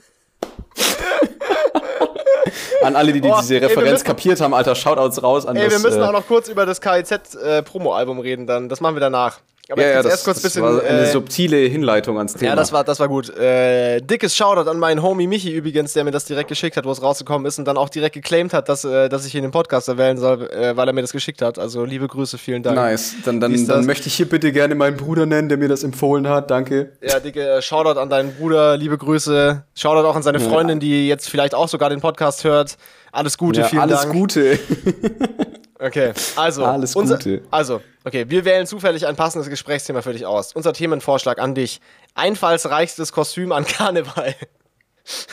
[2.82, 5.46] An alle, die, die Oh, diese ey, wir Referenz müssen- kapiert haben, Alter, Shoutouts raus
[5.46, 8.68] an Ey, wir das, müssen äh, auch noch kurz über das KIZ-Promo-Album reden, dann.
[8.68, 9.40] Das machen wir danach.
[9.70, 10.62] Aber ja, ja, das, erst kurz das bisschen.
[10.62, 12.50] war eine äh, subtile Hinleitung ans Thema.
[12.50, 13.28] ja, das war, das war gut.
[13.36, 16.90] Äh, dickes Shoutout an meinen Homie Michi übrigens, der mir das direkt geschickt hat, wo
[16.90, 19.50] es rausgekommen ist und dann auch direkt geclaimed hat, dass, äh, dass ich ihn im
[19.50, 21.58] Podcast erwähnen soll, äh, weil er mir das geschickt hat.
[21.58, 22.76] Also liebe Grüße, vielen Dank.
[22.76, 23.16] Nice.
[23.26, 26.28] Dann, dann, dann möchte ich hier bitte gerne meinen Bruder nennen, der mir das empfohlen
[26.28, 26.50] hat.
[26.50, 26.92] Danke.
[27.02, 29.64] Ja, dicke äh, Shoutout an deinen Bruder, liebe Grüße.
[29.74, 32.78] Shoutout auch an seine Freundin, die jetzt vielleicht auch sogar den Podcast hört.
[33.12, 34.12] Alles Gute, Ja, vielen alles Dank.
[34.14, 34.58] Gute.
[35.80, 36.64] Okay, also.
[36.64, 37.42] Alles unser, Gute.
[37.50, 40.52] Also, okay, wir wählen zufällig ein passendes Gesprächsthema für dich aus.
[40.52, 41.80] Unser Themenvorschlag an dich.
[42.14, 44.34] Einfallsreichstes Kostüm an Karneval.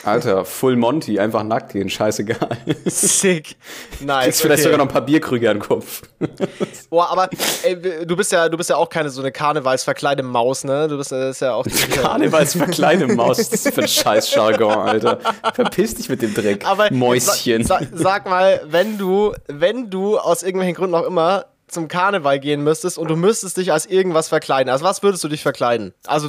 [0.04, 2.56] Alter, Full Monty, einfach nackt gehen, scheißegal.
[2.86, 3.56] Sick.
[4.00, 4.24] Nice.
[4.24, 4.62] Kriegst vielleicht okay.
[4.64, 6.02] sogar noch ein paar Bierkrüge an den Kopf.
[6.90, 7.28] Oh, aber
[7.62, 10.88] ey, du bist ja, du bist ja auch keine so eine Karnevalsverkleide Maus, ne?
[10.88, 14.34] Du bist ja- das ist ja auch Karnevalsverkleide Maus, was ist das für ein scheiß
[14.34, 15.18] Jargon, Alter.
[15.54, 17.64] Verpiss dich mit dem Dreck, Aber Mäuschen.
[17.64, 22.38] Sa sa sag mal, wenn du, wenn du aus irgendwelchen Gründen auch immer zum Karneval
[22.40, 25.92] gehen müsstest und du müsstest dich als irgendwas verkleiden, also was würdest du dich verkleiden?
[26.06, 26.28] Also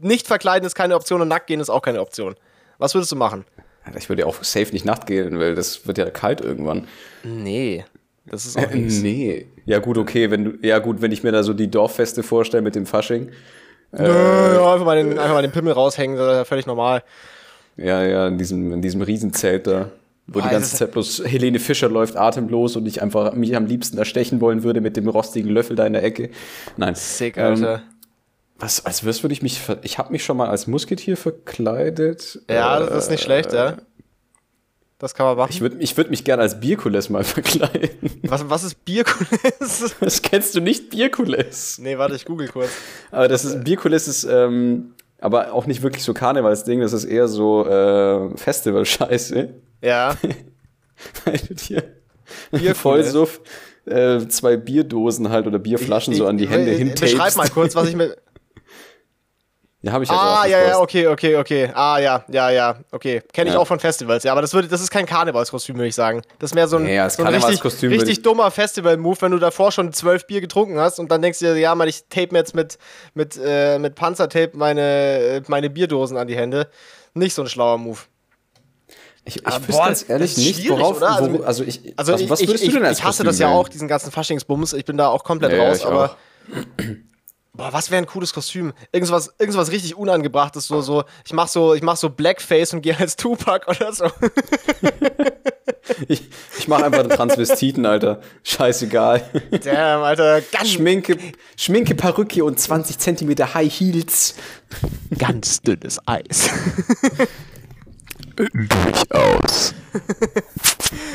[0.00, 2.34] nicht verkleiden ist keine Option und nackt gehen ist auch keine Option.
[2.78, 3.44] Was würdest du machen?
[3.84, 6.86] Alter, ich würde ja auch safe nicht nackt gehen, weil das wird ja kalt irgendwann.
[7.24, 7.84] Nee.
[8.26, 9.46] Das ist Äh, nee.
[9.64, 12.62] Ja gut, okay, wenn du, ja gut, wenn ich mir da so die Dorffeste vorstelle
[12.62, 13.30] mit dem Fasching.
[13.92, 17.02] Nö, ja, einfach, mal den, einfach mal den Pimmel raushängen, das ist ja völlig normal.
[17.78, 19.90] Ja, ja, in diesem, in diesem Riesenzelt da.
[20.26, 23.64] Wo die Boah, ganze Zeit bloß Helene Fischer läuft atemlos und ich einfach mich am
[23.64, 26.28] liebsten erstechen wollen würde mit dem rostigen Löffel da in der Ecke.
[26.76, 26.94] Nein.
[26.94, 27.82] Sick, Ähm, Alter.
[28.58, 32.40] Was, als was würde ich mich, ver ich habe mich schon mal als Musketier verkleidet.
[32.50, 33.76] ja, das ist nicht schlecht, ja.
[34.98, 35.50] Das kann man machen.
[35.52, 37.90] Ich würde ich würd mich gerne als Bierkules mal verkleiden.
[38.24, 39.94] was, was ist Bierkulis?
[40.00, 41.78] Das kennst du nicht, Bierkules.
[41.78, 42.70] nee, warte, ich google kurz.
[43.12, 47.28] Aber das ist, Bierkulis ist, ähm, aber auch nicht wirklich so Karnevalsding, das ist eher
[47.28, 49.50] so äh, Festival-Scheiße.
[49.82, 50.16] Ja.
[51.24, 51.84] Weil du dir
[52.50, 52.78] Bierkulis.
[52.78, 53.40] Vollsuff
[53.86, 57.14] äh, zwei Bierdosen halt oder Bierflaschen so an die Hände ich- hintapest.
[57.14, 58.16] Beschreib mal kurz, was ich mir.
[59.88, 61.70] Ja, habe ich ja Ah, ja, ja, okay, okay, okay.
[61.74, 63.22] Ah, ja, ja, ja, okay.
[63.32, 63.60] Kenne ich Ja.
[63.60, 66.22] auch von Festivals, ja, aber das, würde, das ist kein Karnevalskostüm, würde ich sagen.
[66.38, 69.38] Das ist mehr so ein, Ja, so ein richtig, richtig ich- dummer Festival-Move, wenn du
[69.38, 72.28] davor schon zwölf Bier getrunken hast und dann denkst du dir, ja, Mann, ich tape
[72.32, 72.78] mir jetzt mit,
[73.14, 76.68] mit, äh, mit Panzertape meine, äh, meine Bierdosen an die Hände.
[77.14, 77.98] Nicht so ein schlauer Move.
[79.24, 81.02] Ich, ich Ah, wüsste ganz ehrlich nicht, worauf?
[81.02, 83.04] Also also, mit- also ich, Also, also ich, was würdest ich, du denn als ich
[83.04, 84.72] hasse Kostüm das ja auch, diesen ganzen Faschingsbums.
[84.74, 86.10] Ich bin da auch komplett Ja, raus, aber.
[86.12, 86.16] auch.
[87.58, 88.72] Boah, was wäre ein cooles Kostüm?
[88.92, 92.96] Irgendwas, irgendwas richtig unangebrachtes, so, so, ich mach so, ich mach so Blackface und gehe
[92.96, 94.06] als Tupac oder so.
[96.06, 96.22] Ich,
[96.56, 98.20] ich mache einfach Transvestiten, Alter.
[98.44, 99.28] Scheißegal.
[99.64, 101.16] Damn, Alter, ganz, Schminke,
[101.56, 104.34] Schminke, Perücke und 20 Zentimeter High Heels.
[105.18, 106.50] Ganz dünnes Eis.
[108.36, 109.74] Durchaus.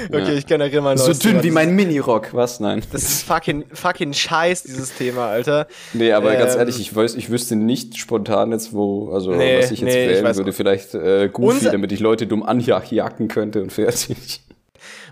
[0.09, 1.43] Okay, ich generiere mal So dünn Thema.
[1.43, 2.33] wie mein Minirock.
[2.33, 2.59] Was?
[2.59, 2.83] Nein.
[2.91, 5.67] Das ist fucking, fucking scheiß, dieses Thema, Alter.
[5.93, 9.57] Nee, aber ganz Ähm, ehrlich, ich, weiß, ich wüsste nicht spontan jetzt, wo, also Nee,
[9.59, 10.51] was ich jetzt nee, ich wählen weiß würde.
[10.51, 10.55] auch.
[10.55, 14.41] Vielleicht äh, Goofy, Unser- damit ich Leute dumm anjagen könnte und fertig.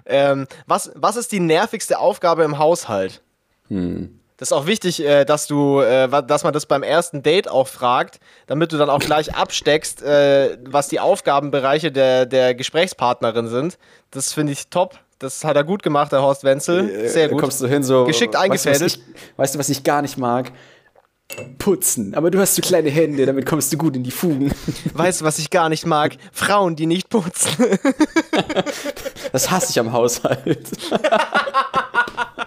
[0.06, 3.22] Ähm, was, was ist die nervigste Aufgabe im Haushalt?
[3.70, 4.20] Hm.
[4.42, 7.68] Das ist auch wichtig, äh, dass du, äh, dass man das beim ersten Date auch
[7.68, 13.78] fragt, damit du dann auch gleich absteckst, äh, was die Aufgabenbereiche der, der Gesprächspartnerin sind.
[14.10, 14.98] Das finde ich top.
[15.20, 17.08] Das hat er gut gemacht, der Horst Wenzel.
[17.08, 17.40] Sehr Äh, gut.
[17.40, 18.06] Kommst du hin so.
[18.06, 18.96] Geschickt weißt du, eingefädelt.
[18.96, 20.52] ich, weißt du, was ich gar nicht mag?
[21.60, 22.16] Putzen.
[22.16, 24.52] Aber du hast so kleine Hände, damit kommst du gut in die Fugen.
[24.96, 26.18] Weißt du, was ich gar nicht mag?
[26.32, 27.78] Frauen, die nicht putzen.
[29.32, 30.68] Das hasse ich am Haushalt.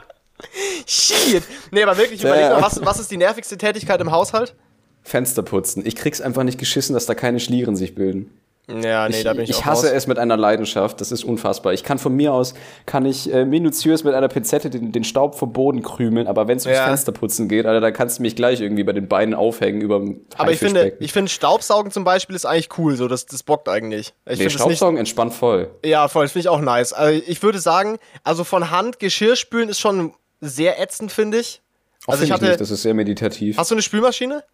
[0.87, 1.43] Shit.
[1.71, 4.55] Nee, aber wirklich, überleg mal, was, was ist die nervigste Tätigkeit im Haushalt?
[5.03, 5.85] Fenster putzen.
[5.87, 8.31] Ich krieg's einfach nicht geschissen, dass da keine Schlieren sich bilden.
[8.67, 9.95] Ja, nee, ich, da bin ich, ich auch hasse raus.
[9.95, 10.99] es mit einer Leidenschaft.
[11.03, 11.75] Das ist unfassbar.
[11.75, 12.55] Ich kann von mir aus,
[12.87, 16.57] kann ich äh, minutiös mit einer Pinzette den, den Staub vom Boden krümeln, aber wenn
[16.57, 16.87] es ums Ja.
[16.87, 20.03] Fensterputzen geht, Alter, da kannst du mich gleich irgendwie bei den Beinen aufhängen über
[20.39, 23.69] Aber ich finde, ich finde Staubsaugen zum Beispiel ist eigentlich cool, so das, das bockt
[23.69, 24.15] eigentlich.
[24.25, 25.69] Ich nee, das nicht, Staubsaugen entspannt voll.
[25.85, 26.95] ja, voll, das finde ich auch nice.
[26.95, 30.15] Also ich würde sagen, also von Hand Geschirr spülen ist schon
[30.49, 31.63] sehr ätzend, finde ich.
[32.07, 33.57] Auch Also ich hatte, nicht, das ist sehr meditativ.
[33.59, 34.45] hast du eine Spülmaschine?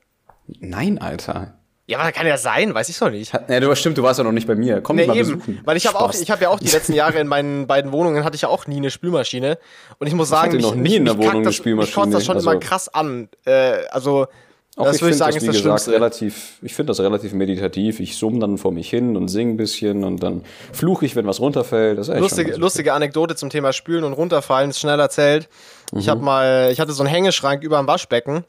[0.47, 1.55] Nein, Alter.
[1.87, 3.33] Ja, aber kann ja sein, weiß ich doch nicht.
[3.49, 4.81] Ja, du stimmt, du warst ja noch nicht bei mir.
[4.81, 5.33] Komm Nee, mich mal eben.
[5.33, 5.61] besuchen.
[5.65, 8.23] Weil ich habe auch, ich habe ja auch die letzten Jahre in meinen beiden Wohnungen
[8.23, 9.59] hatte ich ja auch nie eine Spülmaschine.
[9.99, 11.91] Und ich muss sagen, hatte noch nie in der Wohnung eine das, Mich kotzt das
[11.93, 13.29] Spülmaschine, schon also- immer krass an.
[13.45, 14.29] Äh, also,
[14.77, 15.93] Auch das ich würde ich finde sagen, das, ist wie das gesagt, Schlimmste.
[15.93, 18.01] relativ, ich finde das relativ meditativ.
[18.01, 21.27] Ich summe dann vor mich hin und singe ein bisschen und dann fluche ich, wenn
[21.27, 21.99] was runterfällt.
[21.99, 25.49] Das Lustige, lustige Anekdote zum Thema Spülen und runterfallen, ist schnell erzählt.
[25.97, 26.11] Ich Mhm.
[26.11, 28.45] habe mal, ich hatte so einen Hängeschrank über dem Waschbecken,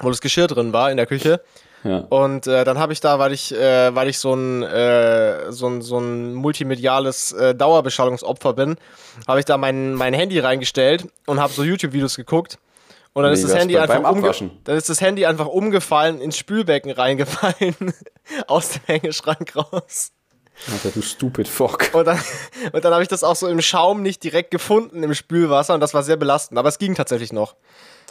[0.00, 1.40] wo das Geschirr drin war in der Küche.
[1.84, 1.98] Ja.
[2.10, 5.68] Und äh, dann habe ich da, weil ich, äh, weil ich so ein, äh, so
[5.68, 8.76] ein, so ein multimediales äh, Dauerbeschallungsopfer bin,
[9.26, 12.58] habe ich da mein, mein Handy reingestellt und habe so YouTube-Videos geguckt.
[13.18, 14.50] Und dann ist das Mega Handy einfach Abwaschen.
[14.62, 17.74] dann ist das Handy einfach umgefallen, ins Spülbecken reingefallen,
[18.46, 20.12] aus dem Hängeschrank raus.
[20.70, 21.90] Alter, du stupid fuck.
[21.94, 22.20] Und dann,
[22.72, 25.80] und dann habe ich das auch so im Schaum nicht direkt gefunden im Spülwasser und
[25.80, 26.60] das war sehr belastend.
[26.60, 27.56] Aber es ging tatsächlich noch.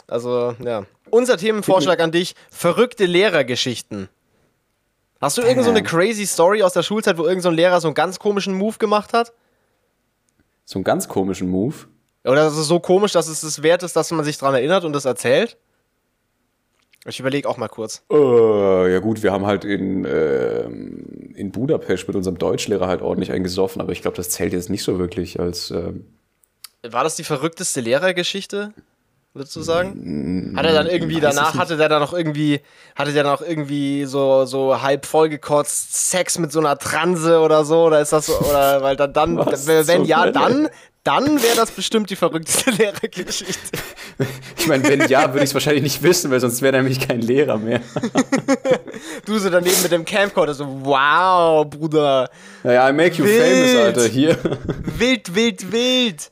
[0.08, 0.84] Also, ja.
[1.08, 4.10] Unser Themenvorschlag an dich: verrückte Lehrergeschichten.
[5.22, 7.80] Hast du irgend so eine crazy Story aus der Schulzeit, wo irgend so ein Lehrer
[7.80, 9.32] so einen ganz komischen Move gemacht hat?
[10.66, 11.74] So einen ganz komischen Move.
[12.28, 14.84] Oder ist es so komisch, dass es es wert ist, dass man sich dran erinnert
[14.84, 15.56] und das erzählt?
[17.06, 18.02] Ich überlege auch mal kurz.
[18.10, 23.32] Äh, ja gut, wir haben halt in, ähm, in Budapest mit unserem Deutschlehrer halt ordentlich
[23.32, 25.70] eingesoffen, aber ich glaube, das zählt jetzt nicht so wirklich als.
[25.70, 26.04] Ähm,
[26.82, 28.74] War das die verrückteste Lehrergeschichte?
[29.34, 30.54] Würdest du sagen?
[30.56, 32.60] Hat er dann irgendwie danach, hatte der dann noch irgendwie,
[32.96, 37.64] hatte der dann noch irgendwie so, so halb vollgekotzt Sex mit so einer Transe oder
[37.64, 37.84] so?
[37.84, 40.68] Oder ist das so, oder, weil dann, dann wenn zum ja, dann,
[41.08, 43.78] dann wäre das bestimmt die verrückteste Lehrergeschichte.
[44.58, 47.22] ich meine, wenn ja, würde ich es wahrscheinlich nicht wissen, weil sonst wäre nämlich kein
[47.22, 47.80] Lehrer mehr.
[49.24, 52.28] Du so daneben mit dem Camcorder so, wow, Bruder,
[52.62, 53.42] Naja, I make you Wild.
[53.42, 54.36] famous, Alter, hier.
[54.98, 56.30] wild, wild, wild.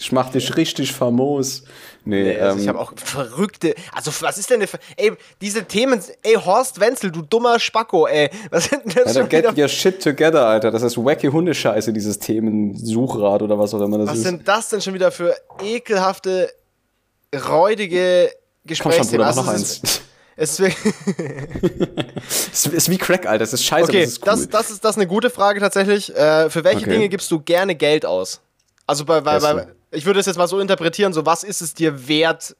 [0.00, 1.64] Ich mach dich richtig famos.
[2.04, 3.74] Nee, Also ähm, ich habe auch verrückte.
[3.92, 8.30] Also was ist denn eine, ey diese Themen, ey Horst Wenzel, du dummer Spacko, ey,
[8.50, 10.70] was sind denn das Alter, schon wieder get your shit together, Alter.
[10.70, 14.22] Das ist wacky Hundescheiße, dieses Themensuchrad oder was auch immer das Was ist.
[14.24, 16.52] sind das denn schon wieder für ekelhafte,
[17.34, 18.30] räudige
[18.80, 19.06] Komm schon?
[19.08, 20.00] Bruder, mach noch Also, eins.
[20.36, 20.76] Es ist, es ist,
[22.52, 23.40] Es ist wie Crack, Alter.
[23.40, 24.26] Das ist scheiße, okay, das ist cool.
[24.26, 26.14] das, das, ist, das ist eine gute Frage tatsächlich.
[26.14, 26.90] Äh, für welche Okay.
[26.90, 28.40] Dinge gibst du gerne Geld aus?
[28.86, 29.66] Also bei, bei, bei.
[29.90, 32.56] Ich würde es jetzt mal so interpretieren, so was ist es dir wert,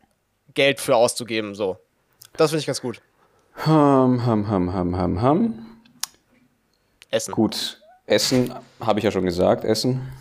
[0.55, 1.55] Geld für auszugeben?
[1.55, 1.79] So.
[2.37, 3.01] Das finde ich ganz gut.
[3.67, 5.67] Ham, ham, ham, ham, ham, ham.
[7.11, 7.33] Essen.
[7.33, 10.13] Gut, Essen, habe ich ja schon gesagt, Essen.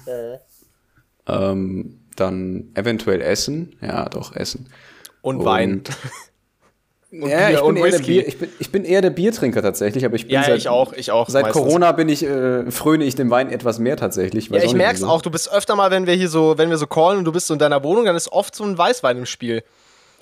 [1.28, 3.78] Ähm, dann eventuell Essen.
[3.82, 4.70] Ja, doch, Essen.
[5.22, 5.84] Und Wein.
[7.12, 8.00] ja, Bier ich und bin, eher der.
[8.00, 10.70] Bier, ich, bin, ich bin eher der Biertrinker tatsächlich, aber ich bin Ja, seit, ich
[10.70, 11.30] auch, ich auch.
[11.30, 11.64] Seit meistens.
[11.64, 14.50] Corona bin ich, äh, fröne ich dem Wein etwas mehr tatsächlich.
[14.50, 15.10] Ja, ich merk's wieso.
[15.10, 15.22] auch.
[15.22, 17.48] Du bist öfter mal, wenn wir hier so, wenn wir so callen und du bist
[17.48, 19.64] so in deiner Wohnung, dann ist oft so ein Weißwein im Spiel.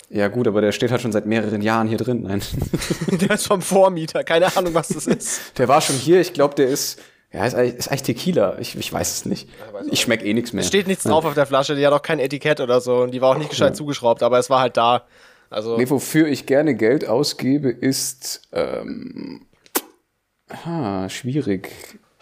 [0.08, 2.22] Ja, gut, aber der steht halt schon seit mehreren Jahren hier drin.
[2.22, 2.40] Nein.
[3.10, 4.22] Der ist vom Vormieter.
[4.22, 5.58] Keine Ahnung, was das ist.
[5.58, 7.00] Der war schon hier, ich glaube, der ist.
[7.32, 8.56] Ja, ist eigentlich, ist eigentlich Tequila.
[8.60, 9.48] Ich, ich weiß es nicht.
[9.90, 10.62] Ich schmeck eh nichts mehr.
[10.62, 11.74] Steht nichts drauf auf der Flasche.
[11.74, 12.98] Die hat auch kein Etikett oder so.
[12.98, 15.02] Und die war auch nicht gescheit zugeschraubt, aber es war halt da.
[15.50, 19.46] Also, Nee, wofür ich gerne Geld ausgebe, ist ähm,
[20.64, 21.70] ah, schwierig,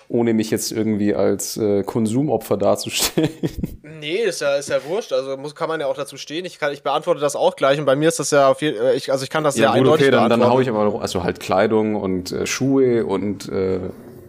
[0.09, 3.31] ohne mich jetzt irgendwie als äh, Konsumopfer darzustellen.
[3.83, 5.13] nee, ist ja, ist ja wurscht.
[5.13, 6.45] Also muss, kann man ja auch dazu stehen.
[6.45, 7.79] Ich, kann, ich beantworte das auch gleich.
[7.79, 9.69] Und bei mir ist das ja auf jeden äh, ich, Also ich kann das sehr
[9.69, 10.53] gut, eindeutig dann, dann beantworten.
[10.53, 13.81] hau ich aber noch- also halt Kleidung und äh, Schuhe und äh,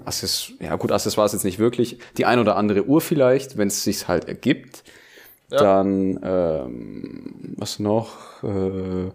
[0.05, 1.97] Access ja gut, Accessoires jetzt nicht wirklich.
[2.17, 4.83] Die ein oder andere Uhr vielleicht, wenn es sich halt ergibt.
[5.49, 8.43] Dann ähm, was noch?
[8.43, 9.05] Äh,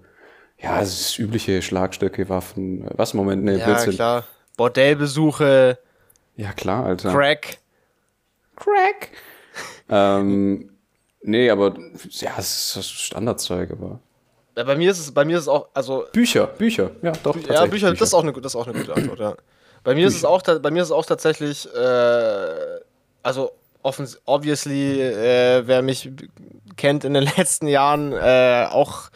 [0.62, 2.86] ja, es ist übliche Schlagstöcke, Waffen.
[2.86, 3.44] äh, Was im Moment?
[3.44, 3.94] Nee, ja, Blödsinn.
[3.94, 4.24] klar.
[4.56, 5.78] Bordellbesuche,
[6.36, 7.12] Ja, klar, Alter.
[7.12, 7.58] Crack.
[8.56, 9.08] Crack.
[9.88, 10.70] ähm,
[11.22, 11.74] nee, aber
[12.10, 14.00] ja, es ist Standardzeug, aber.
[14.56, 17.36] Ja, bei mir ist es, bei mir ist es auch, also Bücher, Bücher, ja, doch.
[17.36, 19.34] Ja, tatsächlich Bücher, Das, ist auch eine, das ist auch eine gute Antwort, ja.
[19.82, 22.80] Bei mir, ist es auch, bei mir ist es auch tatsächlich, äh,
[23.22, 23.52] also
[23.82, 26.10] offens obviously, äh, wer mich
[26.76, 29.10] kennt in den letzten Jahren, äh, auch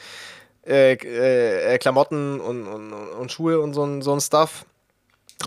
[0.66, 4.64] äh, äh, Klamotten und, und, und Schuhe und so ein, so ein Stuff.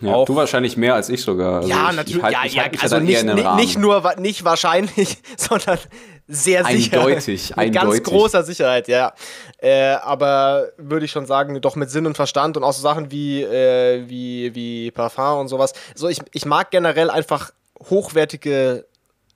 [0.02, 1.58] ja, auch- Du wahrscheinlich mehr als ich sogar.
[1.58, 2.18] Also ja, ich, natürlich.
[2.18, 5.80] Ich halt, ja, ja, halt also nicht, nicht, nur nicht wahrscheinlich, sondern
[6.28, 7.00] sehr sicher.
[7.02, 8.04] Eindeutig, mit ganz eindeutig.
[8.04, 9.14] großer Sicherheit, ja.
[9.60, 13.10] Äh, aber würde ich schon sagen, doch mit Sinn und Verstand und auch so Sachen
[13.12, 15.74] wie, äh, wie, wie Parfum und sowas.
[15.96, 17.52] So, ich, ich mag generell einfach
[17.90, 18.86] hochwertige,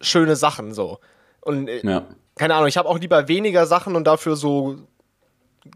[0.01, 0.99] schöne Sachen so.
[1.41, 2.05] Und äh, Ja.
[2.35, 4.77] keine Ahnung, ich habe auch lieber weniger Sachen und dafür so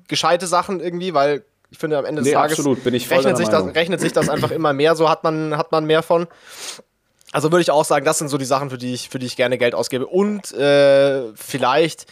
[0.08, 3.18] gescheite Sachen irgendwie, weil ich finde, am Ende des Nee, Tages absolut, bin ich voll
[3.18, 6.04] rechnet, sich das, rechnet sich das einfach immer mehr, so hat man, hat man mehr
[6.04, 6.28] von.
[7.32, 9.26] Also würde ich auch sagen, das sind so die Sachen, für die ich, für die
[9.26, 10.08] ich gerne Geld ausgebe.
[10.08, 12.06] Und äh, vielleicht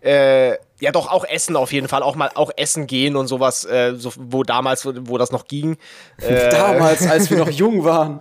[0.00, 2.04] Äh, ja, doch, auch Essen auf jeden Fall.
[2.04, 5.48] Auch mal auch Essen gehen und sowas, äh, so, wo damals, wo, wo das noch
[5.48, 5.76] ging.
[6.22, 8.20] Äh, Damals, als wir noch jung waren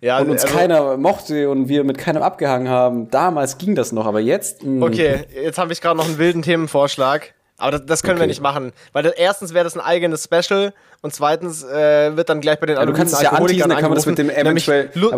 [0.00, 3.92] ja, und uns also- keiner mochte und wir mit keinem abgehangen haben, damals ging das
[3.92, 4.62] noch, aber jetzt.
[4.64, 7.34] mh, Okay, jetzt habe ich gerade noch einen wilden Themenvorschlag.
[7.60, 8.28] Aber das, das können wir Okay.
[8.28, 8.72] nicht machen.
[8.92, 10.72] Weil das, erstens wäre das ein eigenes Special
[11.02, 13.90] und zweitens äh, wird dann gleich bei den du kannst es ja anteasen, dann kann
[13.90, 15.10] man das mit dem eventuell- Lu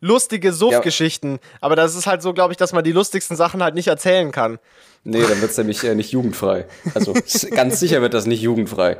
[0.00, 1.38] lustige Suff-Geschichten.
[1.60, 4.32] Aber das ist halt so, glaube ich, dass man die lustigsten Sachen halt nicht erzählen
[4.32, 4.58] kann.
[5.04, 6.64] Nee, dann wird es nämlich äh, nicht jugendfrei.
[6.94, 7.12] Also
[7.54, 8.96] ganz sicher wird das nicht jugendfrei.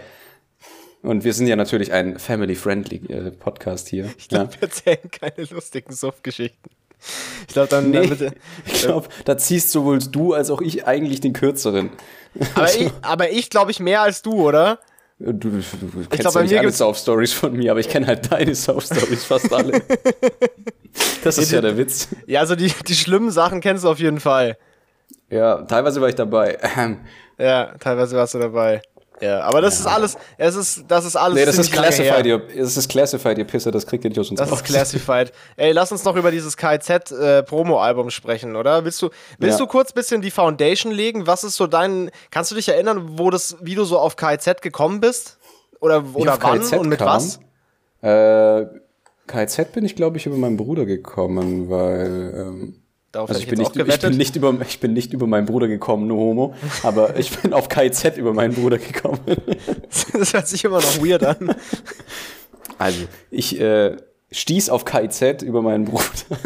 [1.03, 4.05] Und wir sind ja natürlich ein family-friendly äh, Podcast hier.
[4.19, 4.39] Ich Ja.
[4.45, 6.71] glaube, wir erzählen keine lustigen Suff-Geschichten.
[7.49, 8.35] Ich glaube, dann, Nee, wird,
[8.65, 11.91] ich glaube, da ziehst sowohl du als auch ich eigentlich den kürzeren.
[12.55, 14.79] aber ich, aber ich glaube ich mehr als du, oder?
[15.19, 15.61] Du, du, du
[16.09, 19.53] kennst glaub, ja nicht alle Sauf-Stories von mir, aber ich kenne halt deine Sauf-Stories fast
[19.53, 19.83] alle.
[21.25, 22.09] Das ist ja der Witz.
[22.27, 24.59] Ja, also die, die schlimmen Sachen kennst du auf jeden Fall.
[25.31, 26.59] Ja, teilweise war ich dabei.
[27.39, 28.83] Ja, teilweise warst du dabei.
[29.23, 31.39] Ja, aber das ist alles, es ist, das ist alles.
[31.39, 31.71] Nee, das ist.
[31.73, 34.59] Classified, ihr, das ist Classified, ihr Pisser, das kriegt ihr nicht aus uns Das raus.
[34.61, 35.33] ist Classified.
[35.57, 38.85] Ey, lass uns noch über dieses KZ äh, Promo-Album sprechen, oder?
[38.85, 39.65] Willst du, willst Ja.
[39.65, 41.27] du kurz bisschen die Foundation legen?
[41.29, 42.11] Was ist so dein.
[42.33, 45.39] Kannst du dich erinnern, wo das, wie du so auf KZ gekommen bist?
[45.81, 47.09] Oder, oder wann KZ und mit kam?
[47.09, 47.39] was?
[48.03, 48.67] Äh,
[49.29, 52.35] KZ bin ich, glaube ich, über meinen Bruder gekommen, weil.
[52.37, 52.82] Ähm,
[53.13, 55.69] Darauf also ich bin, nicht, ich, bin nicht über, ich bin nicht über meinen Bruder
[55.69, 59.21] gekommen, nur Homo, aber ich bin auf KZ über meinen Bruder gekommen.
[60.15, 61.55] das hört sich immer noch weird an.
[62.79, 63.01] Also,
[63.31, 63.99] ich äh,
[64.31, 66.05] stieß auf KZ über meinen Bruder.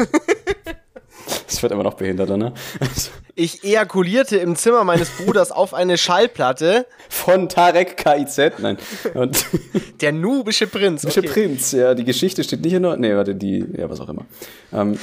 [1.47, 2.53] Das wird immer noch behinderter, ne?
[2.79, 6.85] Also, Ich ejakulierte im Zimmer meines Bruders auf eine Schallplatte.
[7.09, 8.77] von Tarek KIZ, nein.
[9.13, 9.45] Und
[10.01, 11.03] Der nubische Prinz.
[11.03, 11.29] Mische Okay.
[11.29, 12.97] Prinz, ja, die Geschichte steht nicht in der.
[12.97, 14.25] Nee, warte, die, ja, was auch immer.
[14.73, 14.99] Ähm,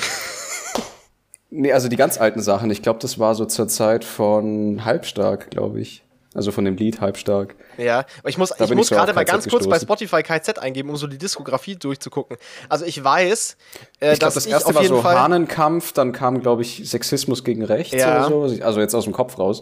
[1.55, 5.51] nee, also die ganz alten Sachen, ich glaube, das war so zur Zeit von Halbstark,
[5.51, 6.03] glaube ich.
[6.35, 7.55] Also von dem Lied Halbstark.
[7.79, 9.79] Ja, aber ich muss, ich ich muss gerade mal ganz kurz bei.
[9.79, 12.37] Spotify KZ eingeben, um so die Diskografie durchzugucken.
[12.69, 13.57] Also ich weiß,
[14.01, 16.41] äh, Ich glaube, dass das ich erste auf war jeden so Fall Hahnenkampf, dann kam,
[16.41, 18.27] glaube ich, Sexismus gegen Rechts Ja.
[18.27, 18.65] oder so.
[18.65, 19.61] Also jetzt aus dem Kopf raus.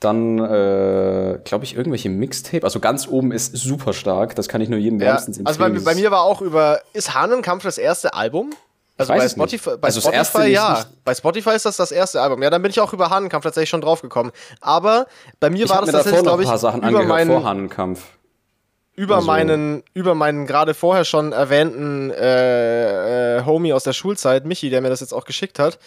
[0.00, 2.64] Dann, äh, glaube ich, irgendwelche Mixtape.
[2.64, 4.34] Also ganz oben ist super stark.
[4.34, 5.84] Das kann ich nur jedem ja, wärmstens also bei, empfehlen.
[5.84, 8.50] bei mir war auch über ist Hahnenkampf das erste Album?
[8.98, 9.28] Also bei.
[9.28, 10.84] Spotify, bei Also das Spotify ja.
[11.04, 12.42] Bei Spotify ist das das erste Album.
[12.42, 14.30] Ja, dann bin ich auch über Hahnenkampf tatsächlich schon drauf gekommen.
[14.60, 15.06] Aber
[15.40, 18.02] bei mir ich war das mir tatsächlich, glaube ich, paar Sachen über meinen, vor Hahnenkampf.
[18.94, 24.44] über Also- meinen, über meinen gerade vorher schon erwähnten äh, äh, Homie aus der Schulzeit,
[24.44, 25.78] Michi, der mir das jetzt auch geschickt hat.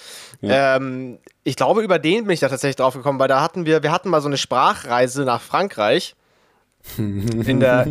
[0.41, 3.83] Ähm, ich glaube, über den bin ich da tatsächlich drauf gekommen, weil da hatten wir,
[3.83, 6.15] wir hatten mal so eine Sprachreise nach Frankreich.
[6.97, 7.87] In der,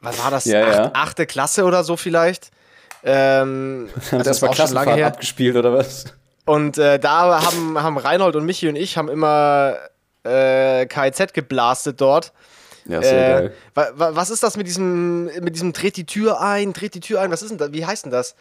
[0.00, 0.44] was war das?
[0.44, 0.90] Ja, Acht, ja.
[0.94, 2.50] Achte Klasse oder so vielleicht.
[3.04, 5.06] Ähm, mal ist auch schon lange her.
[5.08, 6.04] abgespielt oder was?
[6.44, 9.76] Und äh, da haben, haben Reinhold und Michi und ich haben immer
[10.24, 12.32] äh, KIZ geblastet dort.
[12.86, 13.52] Ja, sehr Äh, geil.
[13.74, 17.00] wa, wa, was ist das mit diesem, mit diesem Dreht die Tür ein, dreht die
[17.00, 17.30] Tür ein?
[17.30, 17.72] Was ist denn das?
[17.72, 18.34] Wie heißt denn das?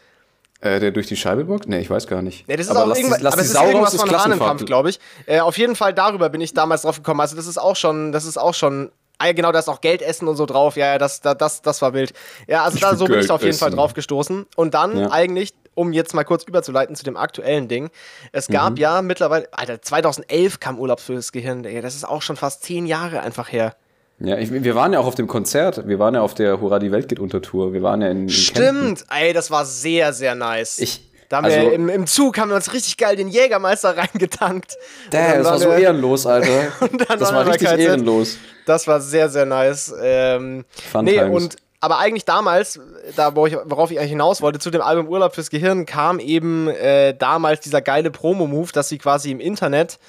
[0.61, 1.67] Äh, der durch die Scheibe bockt?
[1.67, 2.47] Nee, ich weiß gar nicht.
[2.47, 3.99] Nee, das ist aber auch lass irgendwas, lass aber die Sau raus, irgendwas ist
[4.37, 4.99] von glaube ich.
[5.27, 7.19] Äh, auf jeden Fall darüber bin ich damals drauf gekommen.
[7.19, 8.89] Also das ist auch schon, das ist auch schon,
[9.19, 10.75] ah, ja, genau, da ist auch Geldessen und so drauf.
[10.77, 12.13] Ja, ja, das, da- das, das war wild.
[12.47, 13.77] Ja, also da so bin ich da auf jeden Fall Geldessen.
[13.77, 14.45] drauf gestoßen.
[14.55, 15.11] Und dann Ja.
[15.11, 17.89] eigentlich, um jetzt mal kurz überzuleiten zu dem aktuellen Ding,
[18.31, 18.77] es gab Mhm.
[18.77, 21.65] ja mittlerweile, Alter, 2011 kam Urlaub fürs Gehirn.
[21.65, 23.75] Ey, das ist auch schon fast zehn Jahre einfach her.
[24.19, 25.87] Ja, ich, wir waren ja auch auf dem Konzert.
[25.87, 27.73] Wir waren ja auf der Hurra, die Welt geht unter Tour.
[27.73, 28.29] Wir waren ja in, in.
[28.29, 30.79] Stimmt, ey, das war sehr, sehr nice.
[30.79, 33.97] Ich, da haben also, wir im, im Zug haben wir uns richtig geil den Jägermeister
[33.97, 34.77] reingetankt.
[35.11, 36.71] Damn, das war so ehrenlos, Alter.
[37.19, 37.79] Das war richtig KZ.
[37.79, 38.37] ehrenlos.
[38.65, 39.93] Das war sehr, sehr nice.
[40.01, 41.35] Ähm, Fun nee, times.
[41.35, 42.79] und aber eigentlich damals,
[43.15, 46.19] da wo ich, worauf ich eigentlich hinaus wollte, zu dem Album Urlaub fürs Gehirn kam
[46.19, 49.99] eben äh, damals dieser geile Promo-Move, dass sie quasi im Internet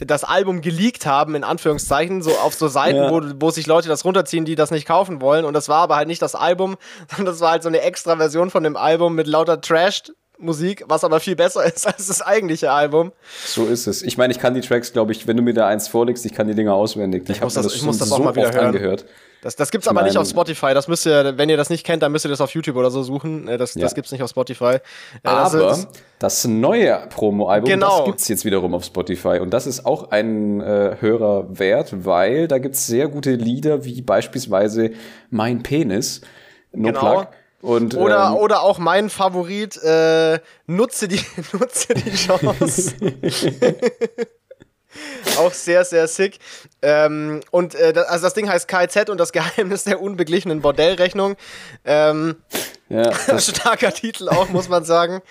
[0.00, 3.10] das Album geleakt haben, in Anführungszeichen, so auf so Seiten, Ja.
[3.10, 5.46] wo, wo sich Leute das runterziehen, die das nicht kaufen wollen.
[5.46, 6.76] Und das war aber halt nicht das Album,
[7.08, 9.62] sondern das war halt so eine extra Version von dem Album mit lauter
[10.38, 13.12] Trash-Musik, was aber viel besser ist als das eigentliche Album.
[13.46, 14.02] So ist es.
[14.02, 16.32] Ich meine, ich kann die Tracks, glaube ich, wenn du mir da eins vorlegst, ich
[16.34, 17.24] kann die Dinger auswendig.
[17.28, 18.66] Ich, habe muss das- das ich muss das so auch mal wieder hören.
[18.66, 19.04] angehört.
[19.42, 20.72] Das, das gibt's Ich aber nicht auf Spotify.
[20.72, 22.90] Das müsst ihr, wenn ihr das nicht kennt, dann müsst ihr das auf YouTube oder
[22.90, 23.46] so suchen.
[23.46, 23.82] Äh, Das, Ja.
[23.82, 24.76] das gibt's nicht auf Spotify.
[24.76, 24.80] Äh,
[25.22, 27.98] das Aber ist- das neue Promo-Album, Genau.
[27.98, 29.40] das gibt's jetzt wiederum auf Spotify.
[29.40, 34.00] Und das ist auch ein äh, Hörer wert, weil da gibt's sehr gute Lieder, wie
[34.00, 34.92] beispielsweise
[35.30, 36.22] Mein Penis.
[36.72, 37.00] No Genau.
[37.00, 37.26] Plug.
[37.64, 42.92] Und, Oder, ähm, oder auch mein Favorit, äh, nutze, die, nutze die Chance.
[45.38, 46.38] auch sehr, sehr sick.
[46.82, 51.36] Ähm, und äh, das, also das Ding heißt KZ und das Geheimnis der unbeglichenen Bordellrechnung.
[51.86, 52.36] Ähm,
[52.90, 55.22] ja, starker Titel auch, muss man sagen.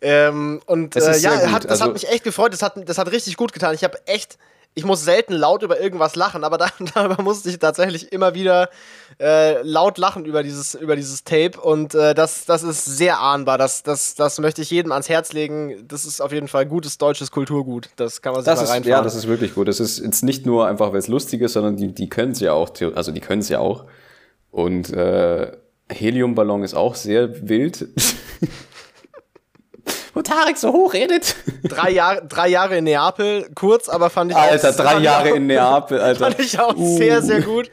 [0.00, 2.54] Ähm, und äh, ja, hat, das Also- hat mich echt gefreut.
[2.54, 3.74] Das hat, das hat richtig gut getan.
[3.74, 4.38] Ich habe echt,
[4.78, 8.70] ich muss selten laut über irgendwas lachen, aber da, darüber musste ich tatsächlich immer wieder
[9.18, 11.60] äh, laut lachen über dieses, über dieses Tape.
[11.60, 13.58] Und äh, das, das ist sehr ahnbar.
[13.58, 15.84] Das, das, das möchte ich jedem ans Herz legen.
[15.88, 17.90] Das ist auf jeden Fall gutes deutsches Kulturgut.
[17.96, 18.90] Das kann man sich Das mal ist, reinfahren.
[18.98, 19.66] ja, das ist wirklich gut.
[19.66, 22.38] Das ist jetzt nicht nur einfach, weil es lustig ist, sondern die, die können es
[22.40, 23.84] ja auch, also die können es ja auch.
[24.52, 25.50] Und äh,
[25.90, 27.88] Heliumballon ist auch sehr wild.
[30.18, 31.36] Wo Tarek so hoch redet.
[31.62, 35.36] drei, Jahre, drei Jahre in Neapel, kurz, aber fand ich Alter, auch, drei Jahre auch,
[35.36, 36.24] in Neapel, Alter.
[36.24, 36.96] Fand ich auch Uh.
[36.98, 37.70] sehr, sehr gut.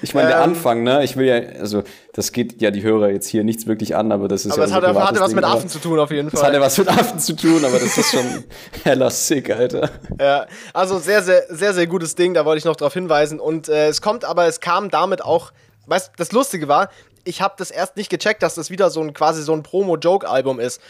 [0.00, 1.02] Ich meine, der Ähm, Anfang, ne?
[1.02, 1.82] Ich will ja, also,
[2.12, 4.64] das geht ja die Hörer jetzt hier nichts wirklich an, aber das ist Aber ja
[4.66, 6.38] es unser hatte, privates hatte was Ding, mit aber Affen zu tun, auf jeden Das
[6.38, 6.50] Fall.
[6.50, 8.44] hatte was mit Affen zu tun, aber das ist schon
[8.84, 9.90] heller sick, Alter.
[10.20, 13.40] Ja, also sehr, sehr, sehr, sehr gutes Ding, da wollte ich noch darauf hinweisen.
[13.40, 15.50] Und äh, es kommt aber, es kam damit auch,
[15.86, 16.90] weißt das Lustige war,
[17.24, 20.60] ich habe das erst nicht gecheckt, dass das wieder so ein quasi so ein Promo-Joke-Album
[20.60, 20.80] ist.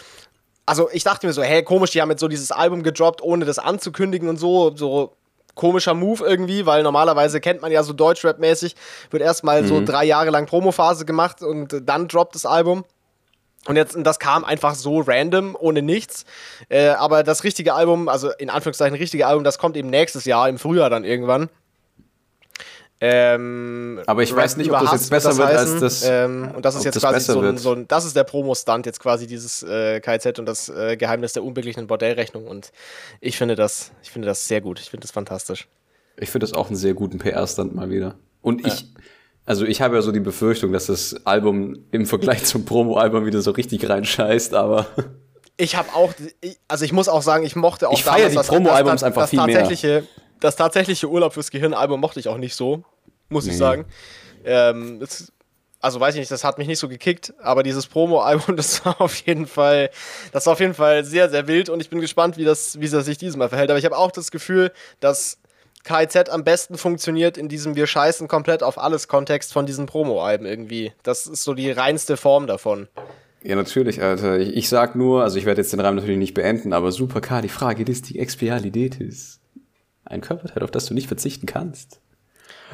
[0.68, 3.44] Also ich dachte mir so, hey, komisch, die haben jetzt so dieses Album gedroppt, ohne
[3.44, 5.14] das anzukündigen und so, so
[5.54, 8.76] komischer Move irgendwie, weil normalerweise kennt man ja so Deutschrap-mäßig,
[9.10, 12.84] wird erstmal so drei Jahre lang Promophase gemacht und dann droppt das Album.
[13.66, 16.24] Und jetzt, und das kam einfach so random, ohne nichts.
[16.68, 20.48] Äh, aber das richtige Album, also in Anführungszeichen richtige Album, das kommt eben nächstes Jahr,
[20.48, 21.50] im Frühjahr dann irgendwann.
[23.01, 26.74] Ähm, Aber ich weiß nicht, ob das jetzt besser wird als das- Ähm, und das
[26.74, 29.62] ist jetzt das quasi so ein, so ein, das ist der Promo-Stunt jetzt quasi dieses
[29.62, 32.46] äh, KZ und das äh, Geheimnis der unbeglichenen Bordellrechnung.
[32.46, 32.72] Und
[33.20, 34.80] ich finde das, ich finde das sehr gut.
[34.80, 35.68] Ich finde das fantastisch.
[36.16, 38.16] Ich finde das auch einen sehr guten PR-Stand mal wieder.
[38.42, 38.86] Und ich,
[39.46, 43.42] also ich habe ja so die Befürchtung, dass das Album im Vergleich zum Promo-Album wieder
[43.42, 44.86] so richtig reinscheißt, aber
[45.57, 46.12] Ich habe auch,
[46.66, 49.07] also ich muss auch sagen, ich mochte auch Ich feier die das- Promo-Albums das, das,
[49.07, 50.03] einfach das viel mehr.
[50.41, 52.84] Das tatsächliche Urlaub fürs Gehirn-Album mochte ich auch nicht so,
[53.28, 53.59] muss ich Nee.
[53.59, 53.84] sagen.
[54.45, 55.32] Ähm, das,
[55.80, 59.01] also weiß ich nicht, das hat mich nicht so gekickt, aber dieses Promo-Album, das war
[59.01, 59.91] auf jeden Fall,
[60.32, 62.89] das war auf jeden Fall sehr, sehr wild und ich bin gespannt, wie das, wie
[62.89, 63.70] das sich dieses Mal verhält.
[63.70, 65.39] Aber ich habe auch das Gefühl, dass
[65.84, 70.45] KIZ am besten funktioniert in diesem Wir scheißen komplett auf alles Kontext von diesen Promo-Alben
[70.47, 70.93] irgendwie.
[71.03, 72.89] Das ist so die reinste Form davon.
[73.45, 74.39] Ja, natürlich, Alter.
[74.41, 77.20] Ich, ich sag nur, also ich werde jetzt den Reim natürlich nicht beenden, aber Super
[77.20, 79.38] K, die Frage ist die Expialidetis.
[80.09, 82.00] Ein Körperteil, auf das du nicht verzichten kannst.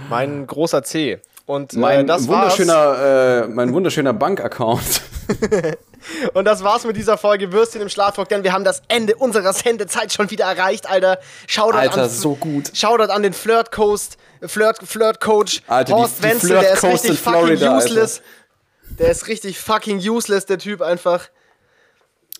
[0.08, 1.20] Mein großer C.
[1.46, 5.02] Und äh, Mein das wunderschöner, äh, mein wunderschöner Bankaccount.
[6.34, 9.52] Und das war's mit dieser Folge Würstchen im Schlafrock, denn wir haben das Ende unserer
[9.52, 11.18] Sendezeit schon wieder erreicht, Alter.
[11.46, 12.70] Shoutout Alter, an, so gut.
[12.74, 16.72] Shoutout an den Flirt Coast, Flirt, Flirt Coach Alter, die- Horst die Wenzel, Flirt der
[16.74, 18.22] ist Coast richtig in fucking Florida, useless.
[18.98, 21.28] Der ist richtig fucking useless, der Typ einfach.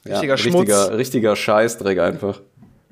[0.07, 0.57] Richtiger Schmutz.
[0.69, 2.41] Richtiger, richtiger Scheißdreck einfach.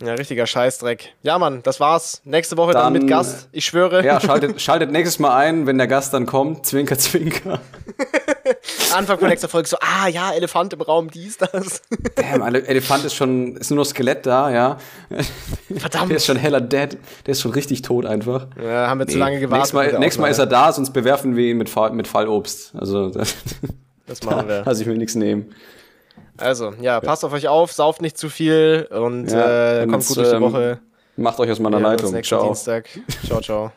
[0.04, 1.14] Ja, richtiger Scheißdreck.
[1.22, 2.22] Ja, Mann, das war's.
[2.24, 3.48] Nächste Woche dann, Dann- mit Gast.
[3.52, 4.04] Ich schwöre.
[4.04, 6.66] Ja, schaltet, schaltet nächstes Mal ein, wenn der Gast dann kommt.
[6.66, 7.60] Zwinker, zwinker.
[8.94, 11.82] Anfang von nächster Folge so, ah ja, Elefant im Raum, dies, das.
[12.16, 14.78] Damn, Ele- Elefant ist schon, ist nur noch Skelett da, ja.
[15.76, 16.10] Verdammt.
[16.10, 16.98] Der ist schon heller dead.
[17.26, 18.46] Der ist schon richtig tot einfach.
[18.62, 19.72] Ja, haben wir zu lange gewartet.
[19.72, 22.72] Nächstes Mal, nächstes Mal ist er da, sonst bewerfen wir ihn mit, Fall, mit Fallobst.
[22.76, 23.34] Also, das,
[24.06, 24.66] Das machen wir.
[24.66, 25.54] also ich will nichts nehmen.
[26.38, 30.30] Also, ja, passt auf euch auf, sauft nicht zu viel und äh, kommt gut durch
[30.30, 30.78] die ähm, Woche.
[31.16, 32.22] Macht euch aus meiner Leitung.
[32.22, 32.44] Ciao.
[32.44, 32.88] Dienstag.
[33.26, 33.72] Ciao, ciao.